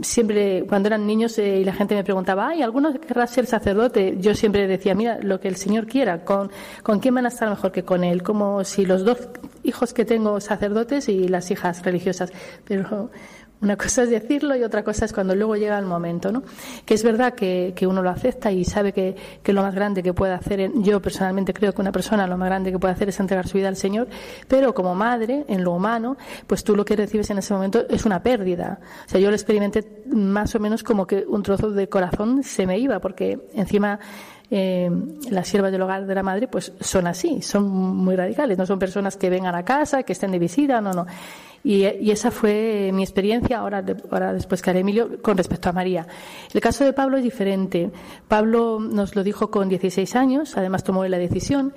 [0.03, 4.15] siempre cuando eran niños eh, y la gente me preguntaba, ay, ¿alguno querrá ser sacerdote?
[4.19, 6.51] Yo siempre decía, mira, lo que el Señor quiera, ¿con,
[6.83, 8.23] ¿con quién van a estar mejor que con Él?
[8.23, 9.29] Como si los dos
[9.63, 12.31] hijos que tengo sacerdotes y las hijas religiosas.
[12.65, 13.09] Pero
[13.61, 16.43] una cosa es decirlo y otra cosa es cuando luego llega el momento, ¿no?
[16.85, 20.01] Que es verdad que, que uno lo acepta y sabe que, que, lo más grande
[20.01, 23.09] que puede hacer, yo personalmente creo que una persona lo más grande que puede hacer
[23.09, 24.07] es entregar su vida al Señor,
[24.47, 28.05] pero como madre, en lo humano, pues tú lo que recibes en ese momento es
[28.05, 28.79] una pérdida.
[29.05, 32.65] O sea, yo lo experimenté más o menos como que un trozo de corazón se
[32.65, 33.99] me iba, porque encima
[34.53, 34.89] eh,
[35.29, 38.79] las siervas del hogar de la madre pues son así, son muy radicales, no son
[38.79, 41.05] personas que vengan a casa, que estén de visita, no, no.
[41.63, 46.07] Y, esa fue mi experiencia, ahora, ahora después que haré Emilio, con respecto a María.
[46.53, 47.91] El caso de Pablo es diferente.
[48.27, 51.73] Pablo nos lo dijo con 16 años, además tomó la decisión.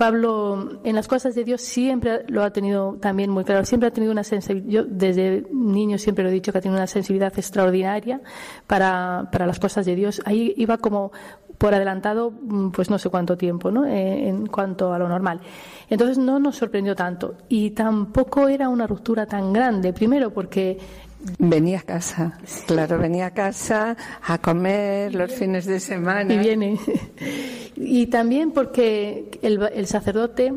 [0.00, 3.92] Pablo en las cosas de Dios siempre lo ha tenido también muy claro, siempre ha
[3.92, 7.34] tenido una sensibilidad, yo desde niño siempre lo he dicho que ha tenido una sensibilidad
[7.36, 8.22] extraordinaria
[8.66, 10.22] para, para las cosas de Dios.
[10.24, 11.12] Ahí iba como
[11.60, 13.84] por adelantado, mm, pues no sé cuánto tiempo, ¿no?
[13.84, 15.42] Eh, en cuanto a lo normal.
[15.90, 19.92] Entonces no nos sorprendió tanto y tampoco era una ruptura tan grande.
[19.92, 20.78] Primero porque
[21.38, 26.32] Venía a casa, claro, venía a casa a comer los fines de semana.
[26.32, 26.78] Y viene.
[27.82, 30.52] Y también porque el, el, sacerdote,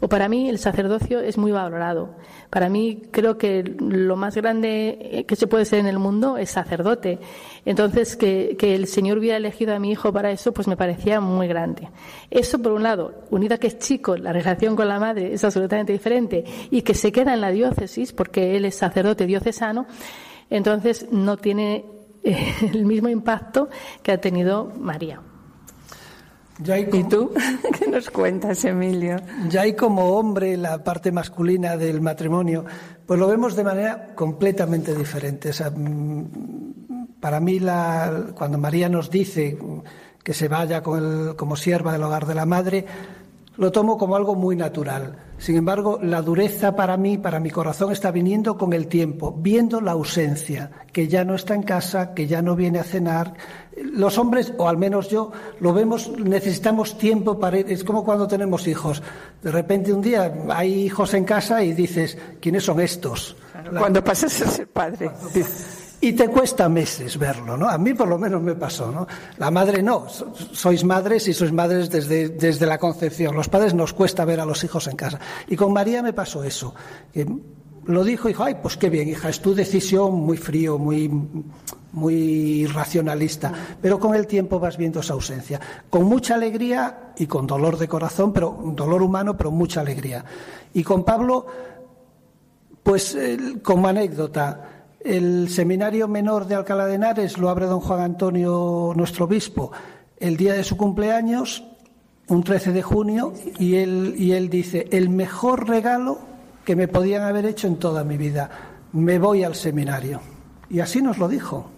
[0.00, 2.16] o para mí el sacerdocio es muy valorado.
[2.50, 6.50] Para mí creo que lo más grande que se puede ser en el mundo es
[6.50, 7.18] sacerdote.
[7.66, 11.20] Entonces, que, que el Señor hubiera elegido a mi hijo para eso, pues me parecía
[11.20, 11.90] muy grande.
[12.30, 15.44] Eso, por un lado, unida a que es chico, la relación con la madre es
[15.44, 19.86] absolutamente diferente y que se queda en la diócesis, porque él es sacerdote diocesano,
[20.48, 21.84] entonces no tiene
[22.22, 23.68] eh, el mismo impacto
[24.02, 25.20] que ha tenido María.
[26.58, 27.32] ¿Y tú?
[27.78, 29.16] ¿Qué nos cuentas, Emilio?
[29.48, 32.64] Ya hay como hombre la parte masculina del matrimonio,
[33.04, 35.50] pues lo vemos de manera completamente diferente.
[35.50, 36.24] Mm,
[37.26, 39.58] para mí, la, cuando María nos dice
[40.22, 42.86] que se vaya como sierva del hogar de la madre,
[43.56, 45.16] lo tomo como algo muy natural.
[45.36, 49.80] Sin embargo, la dureza para mí, para mi corazón, está viniendo con el tiempo, viendo
[49.80, 53.34] la ausencia, que ya no está en casa, que ya no viene a cenar.
[53.76, 57.72] Los hombres, o al menos yo, lo vemos, necesitamos tiempo para ir.
[57.72, 59.02] Es como cuando tenemos hijos.
[59.42, 63.36] De repente un día hay hijos en casa y dices, ¿quiénes son estos?
[63.76, 65.10] Cuando pasas a ser padre.
[66.06, 67.68] Y te cuesta meses verlo, ¿no?
[67.68, 69.08] A mí por lo menos me pasó, ¿no?
[69.38, 70.06] La madre no,
[70.52, 73.34] sois madres y sois madres desde, desde la concepción.
[73.34, 75.18] Los padres nos cuesta ver a los hijos en casa.
[75.48, 76.72] Y con María me pasó eso.
[77.12, 77.26] Que
[77.86, 81.10] lo dijo y dijo, ay, pues qué bien, hija, es tu decisión muy frío, muy,
[81.90, 83.52] muy racionalista.
[83.82, 85.60] Pero con el tiempo vas viendo esa ausencia.
[85.90, 90.24] Con mucha alegría y con dolor de corazón, pero dolor humano, pero mucha alegría.
[90.72, 91.46] Y con Pablo,
[92.84, 93.18] pues
[93.64, 99.26] como anécdota, el seminario menor de Alcalá de Henares lo abre don Juan Antonio, nuestro
[99.26, 99.72] obispo,
[100.18, 101.64] el día de su cumpleaños,
[102.28, 106.18] un 13 de junio, y él, y él dice, el mejor regalo
[106.64, 108.50] que me podían haber hecho en toda mi vida,
[108.92, 110.20] me voy al seminario.
[110.68, 111.70] Y así nos lo dijo.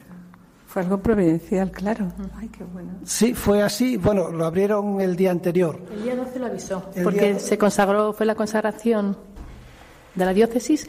[0.66, 2.12] Fue algo providencial, claro.
[2.36, 2.90] Ay, qué bueno.
[3.04, 3.96] Sí, fue así.
[3.96, 5.80] Bueno, lo abrieron el día anterior.
[5.92, 9.16] El día 12 lo avisó, porque se consagró, fue la consagración
[10.14, 10.88] de la diócesis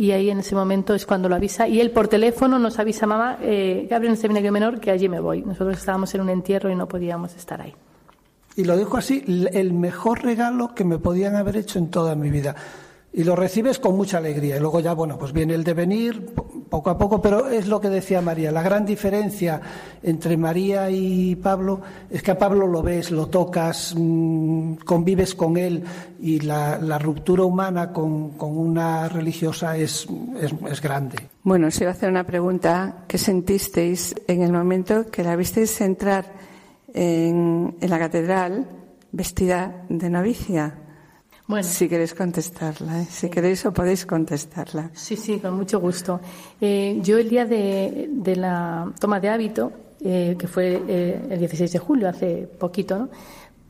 [0.00, 1.68] y ahí en ese momento es cuando lo avisa.
[1.68, 5.10] Y él por teléfono nos avisa mamá eh, que abren el seminario menor que allí
[5.10, 7.74] me voy nosotros estábamos en un entierro y no podíamos estar ahí.
[8.56, 9.22] Y lo dijo así
[9.52, 12.56] el mejor regalo que me podían haber hecho en toda mi vida
[13.12, 14.56] y lo recibes con mucha alegría.
[14.56, 16.32] Y luego ya, bueno, pues viene el devenir
[16.70, 18.52] poco a poco, pero es lo que decía María.
[18.52, 19.60] La gran diferencia
[20.02, 25.56] entre María y Pablo es que a Pablo lo ves, lo tocas, mm, convives con
[25.56, 25.82] él
[26.20, 30.06] y la, ruptura humana con, una religiosa es,
[30.70, 31.16] es, grande.
[31.42, 33.04] Bueno, os iba a hacer una pregunta.
[33.08, 36.26] ¿Qué sentisteis en el momento que la visteis entrar
[36.94, 38.68] en, en la catedral
[39.10, 40.79] vestida de novicia?
[41.50, 41.66] Bueno.
[41.66, 43.06] Si queréis contestarla, ¿eh?
[43.10, 44.90] si queréis o podéis contestarla.
[44.94, 46.20] Sí, sí, con mucho gusto.
[46.60, 51.78] Eh, yo el día de, la toma de hábito, eh, que fue el 16 de
[51.80, 53.08] julio, hace poquito, ¿no?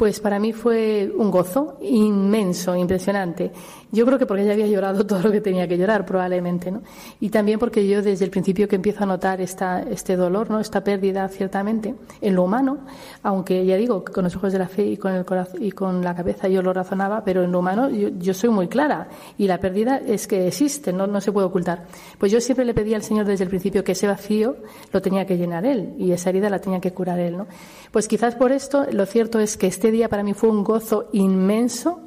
[0.00, 3.52] Pues para mí fue un gozo inmenso, impresionante.
[3.92, 6.80] Yo creo que porque ya había llorado todo lo que tenía que llorar, probablemente, ¿no?
[7.20, 10.58] Y también porque yo desde el principio que empiezo a notar esta, este dolor, ¿no?
[10.58, 12.78] Esta pérdida, ciertamente, en lo humano,
[13.22, 16.02] aunque ya digo, con los ojos de la fe y con el corazón y con
[16.02, 19.60] la cabeza yo lo razonaba, pero en lo humano yo, soy muy clara y la
[19.60, 21.84] pérdida es que existe, no, no se puede ocultar.
[22.18, 24.56] Pues yo siempre le pedí al Señor desde el principio que ese vacío
[24.92, 27.46] lo tenía que llenar Él y esa herida la tenía que curar Él, ¿no?
[27.90, 31.08] Pues quizás por esto, lo cierto es que este día para mí fue un gozo
[31.12, 32.00] inmenso.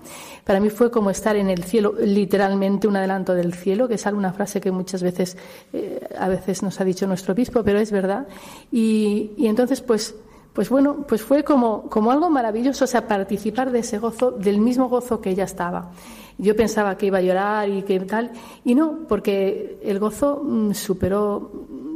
[0.43, 4.05] Para mí fue como estar en el cielo, literalmente un adelanto del cielo, que es
[4.05, 5.37] alguna frase que muchas veces,
[5.71, 8.27] eh, a veces nos ha dicho nuestro obispo, pero es verdad.
[8.69, 10.15] Y, entonces, pues,
[10.51, 14.59] pues bueno, pues fue como, como algo maravilloso, o sea, participar de ese gozo, del
[14.59, 15.91] mismo gozo que ella estaba.
[16.37, 18.31] Yo pensaba que iba a llorar y que tal,
[18.65, 21.51] y no, porque el gozo mm, superó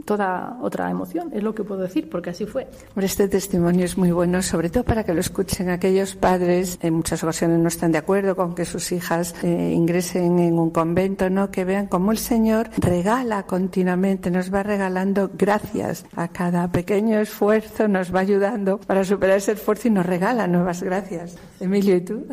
[0.08, 2.68] toda otra emoción, es lo que puedo decir, porque así fue.
[2.96, 7.22] Este testimonio es muy bueno, sobre todo para que lo escuchen aquellos padres, en muchas
[7.24, 11.52] ocasiones no están de acuerdo con que sus hijas eh, ingresen en un convento, ¿no?
[11.52, 17.90] Que vean cómo el Señor regala continuamente, nos va regalando gracias a cada pequeño esfuerzo,
[17.90, 21.36] nos va ayudando para superar ese esfuerzo y nos regala nuevas gracias.
[21.60, 22.26] Emilio, ¿y tú?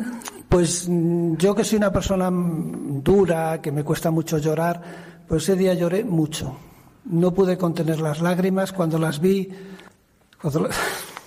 [0.47, 4.81] Pues mm, yo que soy una persona dura, que me cuesta mucho llorar,
[5.27, 6.55] pues ese día lloré mucho
[7.05, 9.49] no pude contener las lágrimas cuando las vi.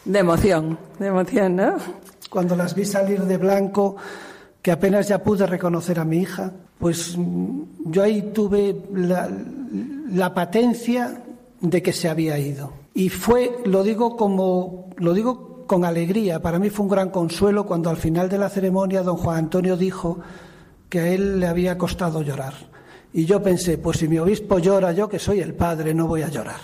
[0.04, 1.76] De emoción, de emoción, ¿no?
[2.30, 3.96] Cuando las vi salir de blanco,
[4.62, 9.28] que apenas ya pude reconocer a mi hija, pues mm, yo ahí tuve la,
[10.12, 11.22] la patencia
[11.60, 12.72] de que se había ido.
[12.94, 17.66] Y fue, lo digo como, lo digo con alegría, para mí fue un gran consuelo
[17.66, 20.18] cuando al final de la ceremonia don Juan Antonio dijo
[20.88, 22.54] que a él le había costado llorar
[23.18, 26.22] y yo pensé, pues si mi obispo llora, yo que soy el padre, no voy
[26.22, 26.60] a llorar.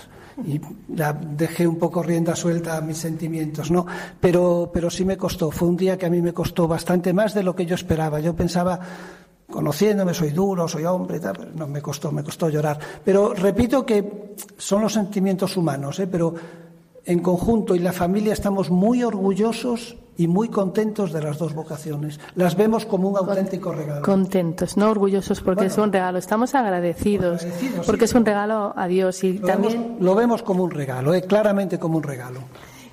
[0.47, 3.85] y ya dejé un poco rienda suelta a mis sentimientos, ¿no?
[4.21, 7.35] Pero, pero sí me costó, fue un día que a mí me costó bastante más
[7.35, 8.21] de lo que yo esperaba.
[8.21, 8.79] Yo pensaba,
[9.51, 12.79] conociéndome, soy duro, soy hombre, tal, no me costó, me costó llorar.
[13.05, 16.07] Pero repito que son los sentimientos humanos, ¿eh?
[16.07, 16.35] pero
[17.07, 22.21] en conjunto y la familia estamos muy orgullosos y muy contentos de las dos vocaciones.
[22.37, 24.03] Las vemos como un auténtico regalo.
[24.03, 26.19] Contentos, no orgullosos porque es un regalo.
[26.19, 27.45] Estamos agradecidos,
[27.85, 31.15] porque es un regalo a Dios y lo también vemos, lo vemos como un regalo,
[31.15, 31.23] ¿eh?
[31.23, 32.41] claramente como un regalo.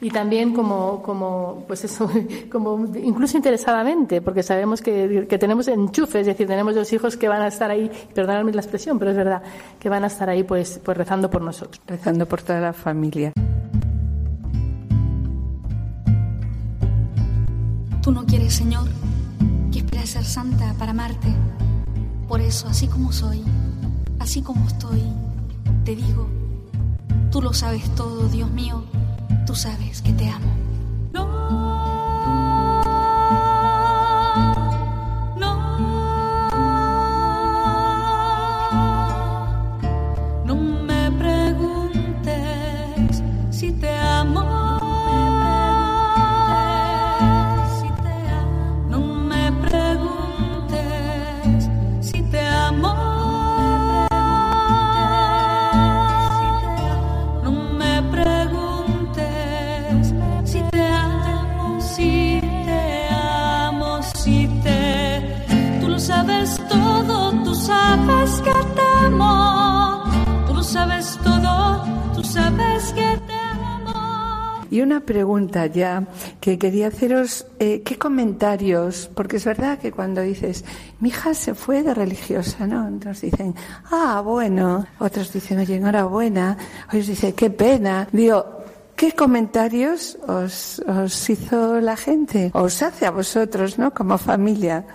[0.02, 2.10] y también como como pues eso
[2.52, 7.28] como incluso interesadamente porque sabemos que, que tenemos enchufe es decir tenemos dos hijos que
[7.28, 9.44] van a estar ahí perdonadme la expresión pero es verdad
[9.80, 13.32] que van a estar ahí pues pues rezando por nosotros rezando por toda la familia.
[18.02, 18.90] Tú no quieres, Señor,
[19.72, 21.34] que espere ser santa para amarte.
[22.28, 23.44] Por eso, así como soy,
[24.18, 25.04] así como estoy,
[25.86, 26.28] te digo,
[27.32, 28.84] tú lo sabes todo, Dios mío,
[29.46, 30.52] tú sabes que te amo.
[31.14, 31.91] No
[74.72, 76.08] Y una pregunta ya
[76.40, 79.12] que quería haceros, eh, ¿qué comentarios?
[79.14, 80.64] Porque es verdad que cuando dices,
[81.02, 82.88] mi hija se fue de religiosa, ¿no?
[82.96, 83.54] Otros dicen,
[83.92, 84.86] ah, bueno.
[85.00, 86.58] Otros dicen, oye, enhorabuena.
[86.88, 88.08] Otros dicen, qué pena.
[88.14, 88.46] Digo,
[88.96, 92.52] ¿qué comentarios os, os hizo la gente?
[92.54, 93.94] Os hace a vosotros, ¿no?
[93.94, 94.86] Como familia.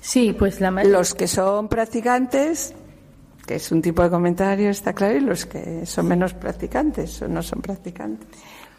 [0.00, 2.74] sí pues la ma- Los que son practicantes,
[3.46, 7.28] que es un tipo de comentario, está claro, y los que son menos practicantes o
[7.28, 8.26] no son practicantes.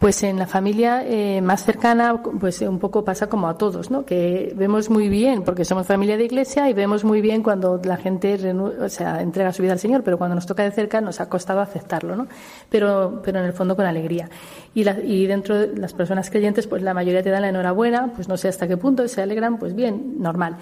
[0.02, 4.04] Pues en la familia eh, más cercana, pues un poco pasa como a todos, ¿no?
[4.04, 7.98] Que vemos muy bien, porque somos familia de iglesia, y vemos muy bien cuando la
[7.98, 8.34] gente
[8.82, 11.30] o sea, entrega su vida al Señor, pero cuando nos toca de cerca nos ha
[11.30, 12.26] costado aceptarlo, ¿no?
[12.68, 14.28] Pero, pero en el fondo con alegría.
[14.74, 18.12] Y, la- y dentro de las personas creyentes, pues la mayoría te dan la enhorabuena,
[18.16, 20.58] pues no sé hasta qué punto, se alegran, pues bien, normal.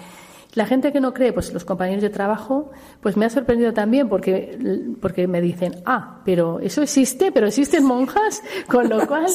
[0.54, 2.70] La gente que no cree, pues los compañeros de trabajo,
[3.00, 4.58] pues me ha sorprendido también porque,
[5.00, 9.26] porque me dicen, ah, pero eso existe, pero existen monjas, con lo cual,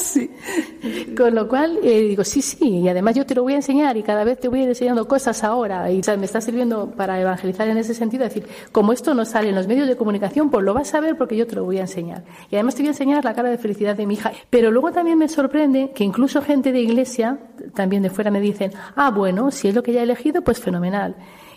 [1.16, 3.96] con lo cual eh, digo, sí, sí, y además yo te lo voy a enseñar
[3.96, 7.20] y cada vez te voy a ir enseñando cosas ahora y me está sirviendo para
[7.20, 10.50] evangelizar en ese sentido, es decir, como esto no sale en los medios de comunicación,
[10.50, 12.24] pues lo vas a ver porque yo te lo voy a enseñar.
[12.50, 14.32] Y además te voy a enseñar la cara de felicidad de mi hija.
[14.50, 17.38] Pero luego también me sorprende que incluso gente de iglesia,
[17.74, 20.60] también de fuera, me dicen, ah, bueno, si es lo que ella ha elegido, pues
[20.60, 21.05] fenomenal.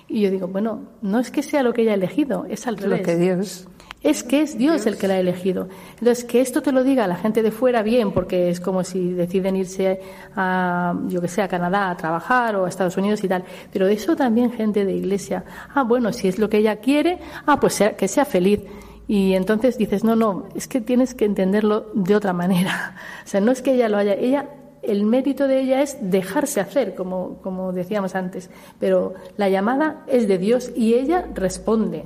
[0.08, 2.76] Y yo digo, bueno, no es que sea lo que ella ha elegido, es al
[2.76, 3.02] Lo revés.
[3.02, 3.68] que Dios.
[4.02, 5.68] Es que es Dios el que la ha elegido.
[6.00, 9.12] Entonces, que esto te lo diga la gente de fuera, bien, porque es como si
[9.12, 10.00] deciden irse
[10.38, 13.44] a, yo que sé, a Canadá a trabajar o a Estados Unidos y tal.
[13.74, 15.44] Pero eso también gente de iglesia.
[15.76, 18.62] Ah, bueno, si es lo que ella quiere, ah, pues sea- que sea feliz.
[19.06, 22.96] Y entonces dices, no, no, es que tienes que entenderlo de otra manera.
[23.26, 24.48] O sea, no es que ella lo haya, ella,
[24.84, 28.50] el mérito de ella es dejarse hacer, como, como decíamos antes.
[28.80, 32.06] Pero la llamada es de Dios y ella responde.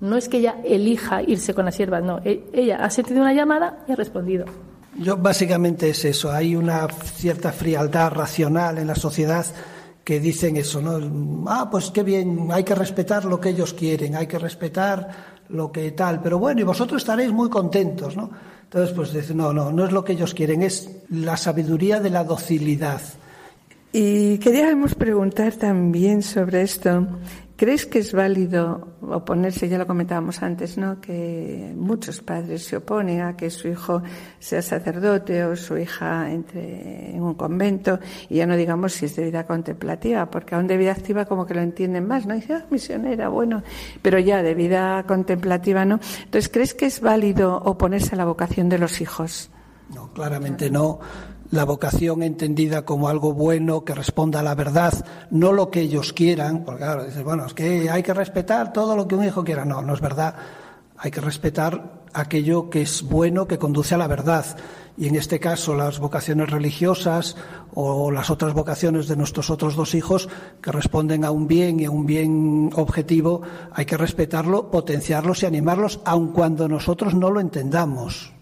[0.00, 2.18] No es que ella elija irse con las siervas, no.
[2.24, 4.44] E- Ella ha sentido una llamada y ha respondido.
[4.98, 6.30] Yo básicamente es eso.
[6.30, 9.44] Hay una cierta frialdad racional en la sociedad
[10.04, 11.44] que dicen eso, ¿no?
[11.50, 15.08] Ah, pues qué bien, hay que respetar lo que ellos quieren, hay que respetar
[15.48, 16.20] lo que tal.
[16.20, 18.30] Pero bueno, y vosotros estaréis muy contentos, ¿no?
[18.64, 22.10] Entonces, pues dicen, no, no, no es lo que ellos quieren, es la sabiduría de
[22.10, 23.00] la docilidad.
[23.92, 27.06] Y queríamos preguntar también sobre esto.
[27.56, 29.68] ¿Crees que es válido oponerse?
[29.68, 31.00] Ya lo comentábamos antes, ¿no?
[31.00, 34.02] Que muchos padres se oponen a que su hijo
[34.40, 39.14] sea sacerdote o su hija entre en un convento y ya no digamos si es
[39.14, 42.34] de vida contemplativa, porque aún de vida activa como que lo entienden más, ¿no?
[42.34, 43.62] Dice, ah, misionera, bueno,
[44.02, 46.00] pero ya de vida contemplativa, ¿no?
[46.24, 49.50] Entonces, ¿crees que es válido oponerse a la vocación de los hijos?
[49.94, 50.98] No, claramente no.
[51.50, 56.12] La vocación entendida como algo bueno que responda a la verdad, no lo que ellos
[56.12, 59.44] quieran, porque claro, dices, bueno, es que hay que respetar todo lo que un hijo
[59.44, 59.64] quiera.
[59.64, 60.34] No, no es verdad.
[60.96, 64.44] Hay que respetar aquello que es bueno, que conduce a la verdad.
[64.96, 67.36] Y en este caso, las vocaciones religiosas
[67.74, 70.28] o las otras vocaciones de nuestros otros dos hijos
[70.62, 73.42] que responden a un bien y a un bien objetivo,
[73.72, 78.33] hay que respetarlo, potenciarlos y animarlos, aun cuando nosotros no lo entendamos.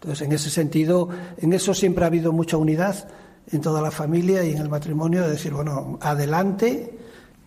[0.00, 3.08] Entonces, en ese sentido, en eso siempre ha habido mucha unidad
[3.50, 6.96] en toda la familia y en el matrimonio de decir, bueno, adelante,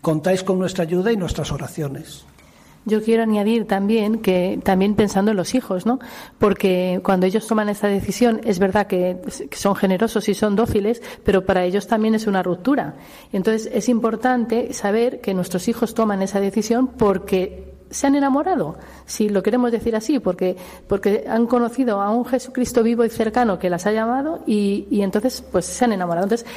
[0.01, 2.25] contáis con nuestra ayuda y nuestras oraciones.
[2.83, 5.99] Yo quiero añadir también que también pensando en los hijos, ¿no?
[6.39, 9.21] Porque cuando ellos toman esta decisión es verdad que
[9.51, 12.95] son generosos y son dóciles, pero para ellos también es una ruptura.
[13.31, 19.29] Entonces es importante saber que nuestros hijos toman esa decisión porque se han enamorado, si
[19.29, 23.69] lo queremos decir así, porque, porque han conocido a un Jesucristo vivo y cercano que
[23.69, 26.25] las ha llamado y, y entonces pues se han enamorado.
[26.25, 26.47] Entonces,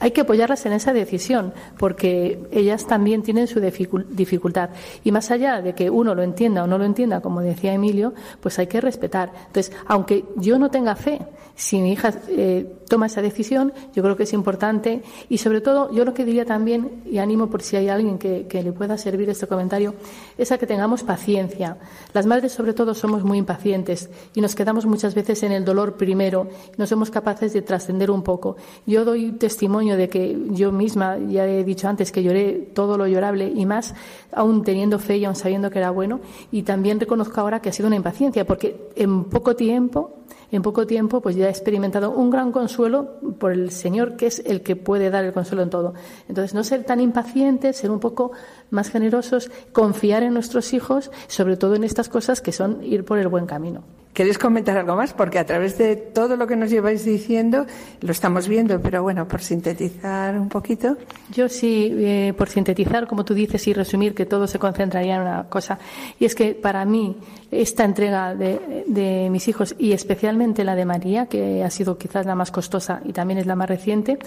[0.00, 4.70] hay que apoyarlas en esa decisión, porque ellas también tienen su dificultad.
[5.04, 8.14] Y más allá de que uno lo entienda o no lo entienda, como decía Emilio,
[8.40, 9.30] pues hay que respetar.
[9.46, 11.20] Entonces, aunque yo no tenga fe,
[11.54, 15.02] si mi hija eh, toma esa decisión, yo creo que es importante.
[15.28, 18.46] Y sobre todo, yo lo que diría también, y animo por si hay alguien que,
[18.46, 19.94] que le pueda servir este comentario,
[20.38, 21.76] es a que tengamos paciencia.
[22.14, 25.98] Las madres, sobre todo, somos muy impacientes y nos quedamos muchas veces en el dolor
[25.98, 26.48] primero,
[26.78, 28.56] no somos capaces de trascender un poco.
[28.86, 33.06] Yo doy testimonio de que yo misma, ya he dicho antes, que lloré todo lo
[33.06, 33.94] llorable y más,
[34.32, 36.20] aún teniendo fe y aún sabiendo que era bueno.
[36.50, 40.20] Y también reconozco ahora que ha sido una impaciencia, porque en poco tiempo,
[40.52, 44.42] en poco tiempo, pues ya he experimentado un gran consuelo por el Señor, que es
[44.44, 45.94] el que puede dar el consuelo en todo.
[46.28, 48.32] Entonces, no ser tan impacientes, ser un poco
[48.70, 53.18] más generosos, confiar en nuestros hijos, sobre todo en estas cosas que son ir por
[53.18, 53.82] el buen camino.
[54.12, 55.12] ¿Queréis comentar algo más?
[55.12, 57.66] Porque a través de todo lo que nos lleváis diciendo
[58.00, 60.96] lo estamos viendo, pero bueno, por sintetizar un poquito.
[61.32, 65.22] Yo sí, eh, por sintetizar, como tú dices, y resumir que todo se concentraría en
[65.22, 65.78] una cosa.
[66.18, 67.16] Y es que para mí
[67.52, 72.34] esta entrega de, mis hijos y especialmente la de María, que ha sido quizás la
[72.34, 74.18] más costosa y también es la más reciente,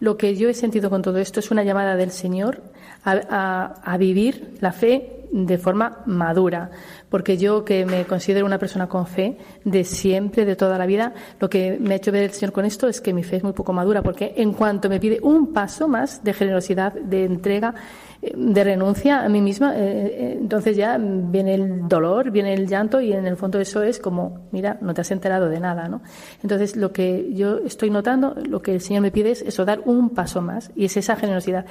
[0.00, 2.62] lo que yo he sentido con todo esto es una llamada del Señor
[3.04, 6.70] a, a, vivir la fe de forma madura,
[7.08, 11.14] porque yo que me considero una persona con fe de siempre, de toda la vida,
[11.40, 13.42] lo que me ha hecho ver el Señor con esto es que mi fe es
[13.42, 17.74] muy poco madura, porque en cuanto me pide un paso más de generosidad, de entrega,
[18.20, 22.66] eh, de renuncia a mí misma, eh, eh, entonces ya viene el dolor, viene el
[22.66, 25.88] llanto y en el fondo eso es como, mira, no te has enterado de nada,
[25.88, 26.02] ¿no?
[26.42, 29.80] Entonces lo que yo estoy notando, lo que el Señor me pide es eso, dar
[29.84, 31.66] un paso más y es esa generosidad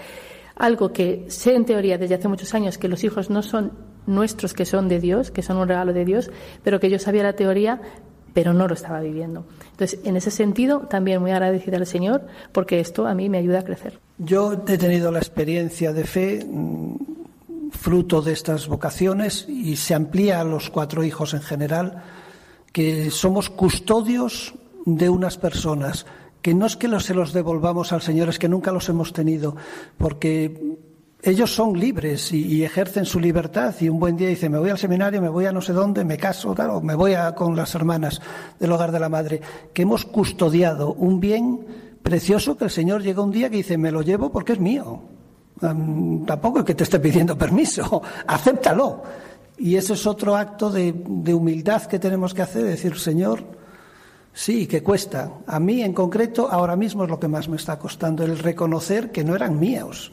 [0.58, 3.72] algo que sé en teoría desde hace muchos años que los hijos no son
[4.06, 6.32] nuestros, que son de Dios, que son un regalo de Dios,
[6.64, 7.82] pero que yo sabía la teoría,
[8.34, 9.46] pero no lo estaba viviendo.
[9.72, 13.60] Entonces, en ese sentido, también muy agradecida al Señor, porque esto a mí me ayuda
[13.60, 14.00] a crecer.
[14.18, 16.96] Yo he tenido la experiencia de fe mm,
[17.72, 22.04] fruto de estas vocaciones y se amplía a los cuatro hijos en general,
[22.72, 24.54] que somos custodios
[24.86, 26.06] de unas personas
[26.48, 29.58] que no es que se los devolvamos al Señor, es que nunca los hemos tenido,
[29.98, 30.78] porque
[31.22, 34.78] ellos son libres y, ejercen su libertad y un buen día dicen, me voy al
[34.78, 37.76] seminario, me voy a no sé dónde, me caso, o me voy a, con las
[37.76, 38.22] hermanas
[38.62, 39.42] del hogar de la madre,
[39.74, 41.66] que hemos custodiado un bien
[42.02, 45.02] precioso que el Señor llega un día que dice, me lo llevo porque es mío.
[45.60, 49.04] tampoco es que te esté pidiendo permiso, acéptalo.
[49.58, 53.57] Y ese es otro acto de, de humildad que tenemos que hacer, decir, Señor,
[54.38, 55.32] Sí, que cuesta.
[55.48, 59.12] A mí en concreto ahora mismo es lo que más me está costando, el reconocer
[59.12, 60.12] que no eran míos,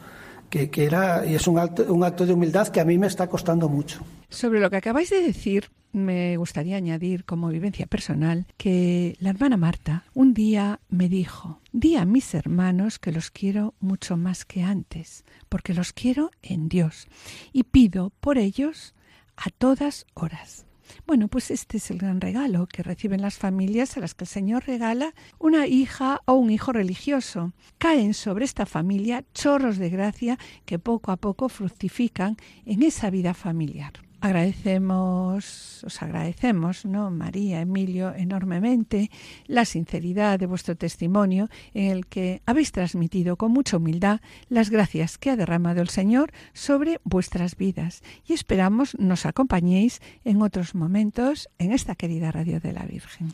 [0.49, 3.27] que, era, y es un acto, un acto de humildad que a mí me está
[3.27, 3.99] costando mucho.
[4.29, 9.57] Sobre lo que acabáis de decir, me gustaría añadir como vivencia personal que la hermana
[9.57, 14.63] Marta un día me dijo, di a mis hermanos que los quiero mucho más que
[14.63, 17.07] antes, porque los quiero en Dios
[17.53, 18.95] y pido por ellos
[19.37, 20.65] a todas horas.
[21.05, 24.29] Bueno, pues este es el gran regalo que reciben las familias a las que el
[24.29, 27.53] Señor regala una hija o un hijo religioso.
[27.77, 33.33] Caen sobre esta familia chorros de gracia que poco a poco fructifican en esa vida
[33.33, 34.04] familiar.
[34.25, 37.11] Agradecemos, os agradecemos, ¿no?
[37.11, 39.11] María, Emilio, enormemente
[39.45, 45.19] la sinceridad de vuestro testimonio en el que habéis transmitido con mucha humildad las gracias
[45.19, 51.47] que ha derramado el Señor sobre vuestras vidas y esperamos nos acompañéis en otros momentos
[51.59, 53.31] en esta querida Radio de la Virgen.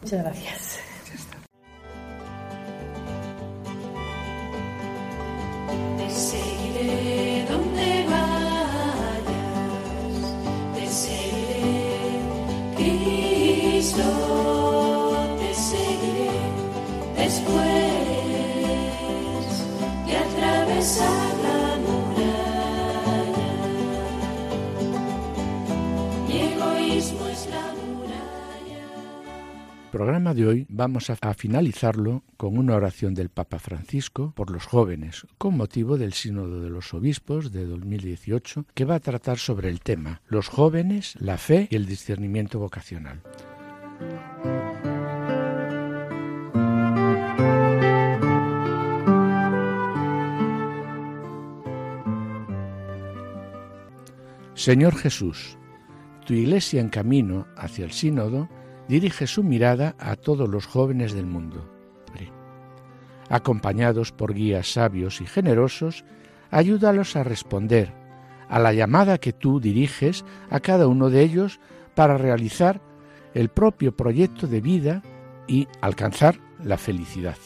[0.00, 0.80] Muchas gracias.
[5.98, 7.99] te seguiré después
[29.90, 34.64] programa de hoy vamos a, a finalizarlo con una oración del Papa Francisco por los
[34.64, 39.68] jóvenes, con motivo del Sínodo de los Obispos de 2018, que va a tratar sobre
[39.68, 43.20] el tema los jóvenes, la fe y el discernimiento vocacional.
[54.60, 55.56] Señor Jesús,
[56.26, 58.46] tu iglesia en camino hacia el sínodo
[58.88, 61.66] dirige su mirada a todos los jóvenes del mundo.
[63.30, 66.04] Acompañados por guías sabios y generosos,
[66.50, 67.94] ayúdalos a responder
[68.50, 71.58] a la llamada que tú diriges a cada uno de ellos
[71.94, 72.82] para realizar
[73.34, 75.02] el propio proyecto de vida
[75.46, 77.36] y alcanzar la felicidad.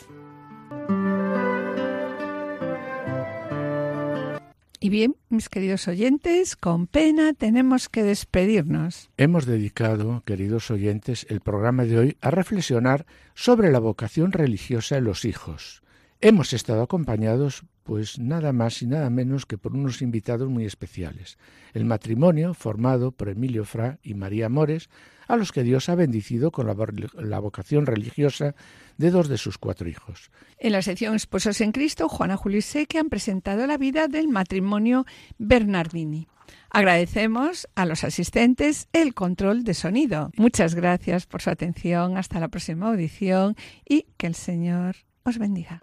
[4.85, 9.09] Y bien, mis queridos oyentes, con pena tenemos que despedirnos.
[9.17, 15.05] Hemos dedicado, queridos oyentes, el programa de hoy a reflexionar sobre la vocación religiosa en
[15.05, 15.83] los hijos.
[16.21, 21.39] Hemos estado acompañados, pues nada más y nada menos que por unos invitados muy especiales.
[21.75, 24.89] El matrimonio formado por Emilio Fra y María Mores,
[25.29, 28.55] a los que Dios ha bendecido con la, vocación religiosa
[28.99, 30.31] de dos de sus cuatro hijos.
[30.59, 32.39] En la sección Esposos en Cristo, Juana
[32.89, 35.07] que han presentado la vida del matrimonio
[35.39, 36.27] Bernardini.
[36.71, 40.31] Agradecemos a los asistentes el control de sonido.
[40.37, 42.17] Muchas gracias por su atención.
[42.17, 43.57] Hasta la próxima audición
[43.89, 45.83] y que el Señor os bendiga.